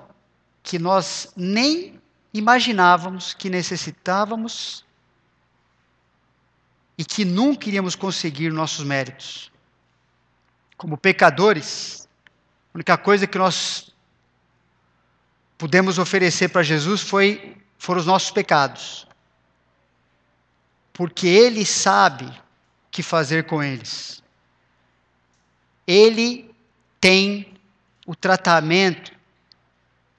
[0.63, 2.01] que nós nem
[2.33, 4.85] imaginávamos que necessitávamos
[6.99, 9.53] e que nunca iríamos conseguir nossos méritos.
[10.77, 12.09] Como pecadores,
[12.73, 13.95] a única coisa que nós
[15.57, 19.07] pudemos oferecer para Jesus foi foram os nossos pecados
[20.95, 24.23] porque Ele sabe o que fazer com eles.
[25.87, 26.55] Ele
[27.01, 27.54] tem
[28.07, 29.13] o tratamento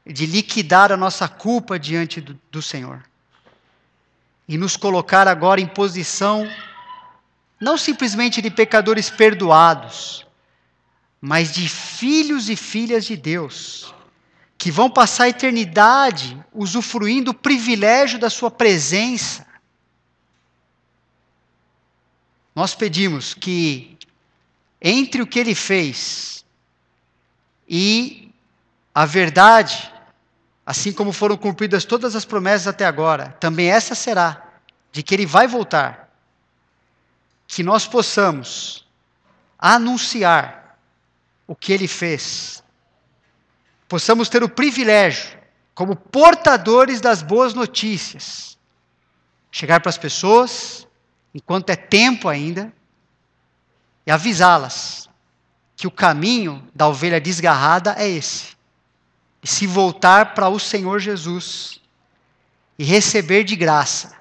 [0.05, 3.03] de liquidar a nossa culpa diante do, do Senhor
[4.47, 6.47] e nos colocar agora em posição
[7.59, 10.25] não simplesmente de pecadores perdoados,
[11.19, 13.93] mas de filhos e filhas de Deus,
[14.57, 19.45] que vão passar a eternidade usufruindo o privilégio da Sua presença.
[22.53, 23.97] Nós pedimos que,
[24.81, 26.44] entre o que Ele fez
[27.67, 28.31] e
[28.93, 29.91] a verdade,
[30.65, 34.41] assim como foram cumpridas todas as promessas até agora, também essa será,
[34.91, 36.09] de que Ele vai voltar,
[37.47, 38.87] que nós possamos
[39.57, 40.77] anunciar
[41.47, 42.63] o que Ele fez.
[43.87, 45.37] Possamos ter o privilégio,
[45.73, 48.57] como portadores das boas notícias,
[49.51, 50.87] chegar para as pessoas,
[51.33, 52.71] enquanto é tempo ainda,
[54.05, 55.09] e avisá-las
[55.75, 58.55] que o caminho da ovelha desgarrada é esse.
[59.43, 61.79] E se voltar para o Senhor Jesus
[62.77, 64.15] e receber de graça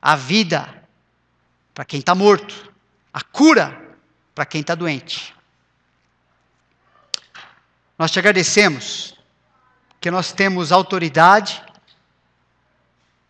[0.00, 0.82] a vida
[1.74, 2.72] para quem está morto,
[3.12, 3.96] a cura
[4.34, 5.34] para quem está doente.
[7.98, 9.16] Nós te agradecemos
[10.00, 11.62] que nós temos autoridade,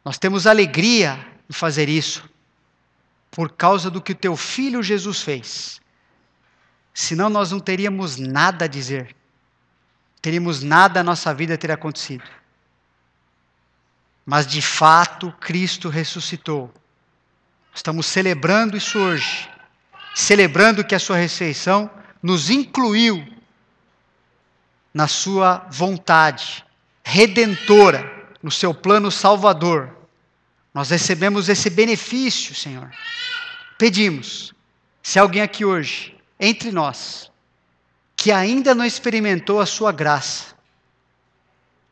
[0.04, 2.28] nós temos alegria em fazer isso,
[3.30, 5.80] por causa do que o teu filho Jesus fez.
[6.98, 9.14] Senão nós não teríamos nada a dizer,
[10.22, 12.24] teríamos nada a nossa vida ter acontecido.
[14.24, 16.72] Mas de fato Cristo ressuscitou.
[17.74, 19.46] Estamos celebrando isso hoje,
[20.14, 21.90] celebrando que a sua ressurreição
[22.22, 23.22] nos incluiu
[24.94, 26.64] na sua vontade
[27.04, 28.10] redentora,
[28.42, 29.94] no seu plano salvador.
[30.72, 32.90] Nós recebemos esse benefício, Senhor.
[33.76, 34.54] Pedimos,
[35.02, 37.30] se alguém aqui hoje, entre nós,
[38.16, 40.54] que ainda não experimentou a sua graça,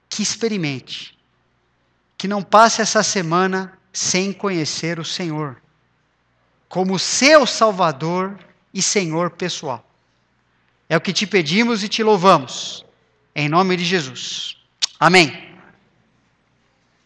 [0.09, 1.19] que experimente,
[2.17, 5.61] que não passe essa semana sem conhecer o Senhor,
[6.69, 8.39] como seu Salvador
[8.73, 9.89] e Senhor pessoal.
[10.89, 12.85] É o que te pedimos e te louvamos
[13.35, 14.57] em nome de Jesus.
[14.99, 15.54] Amém.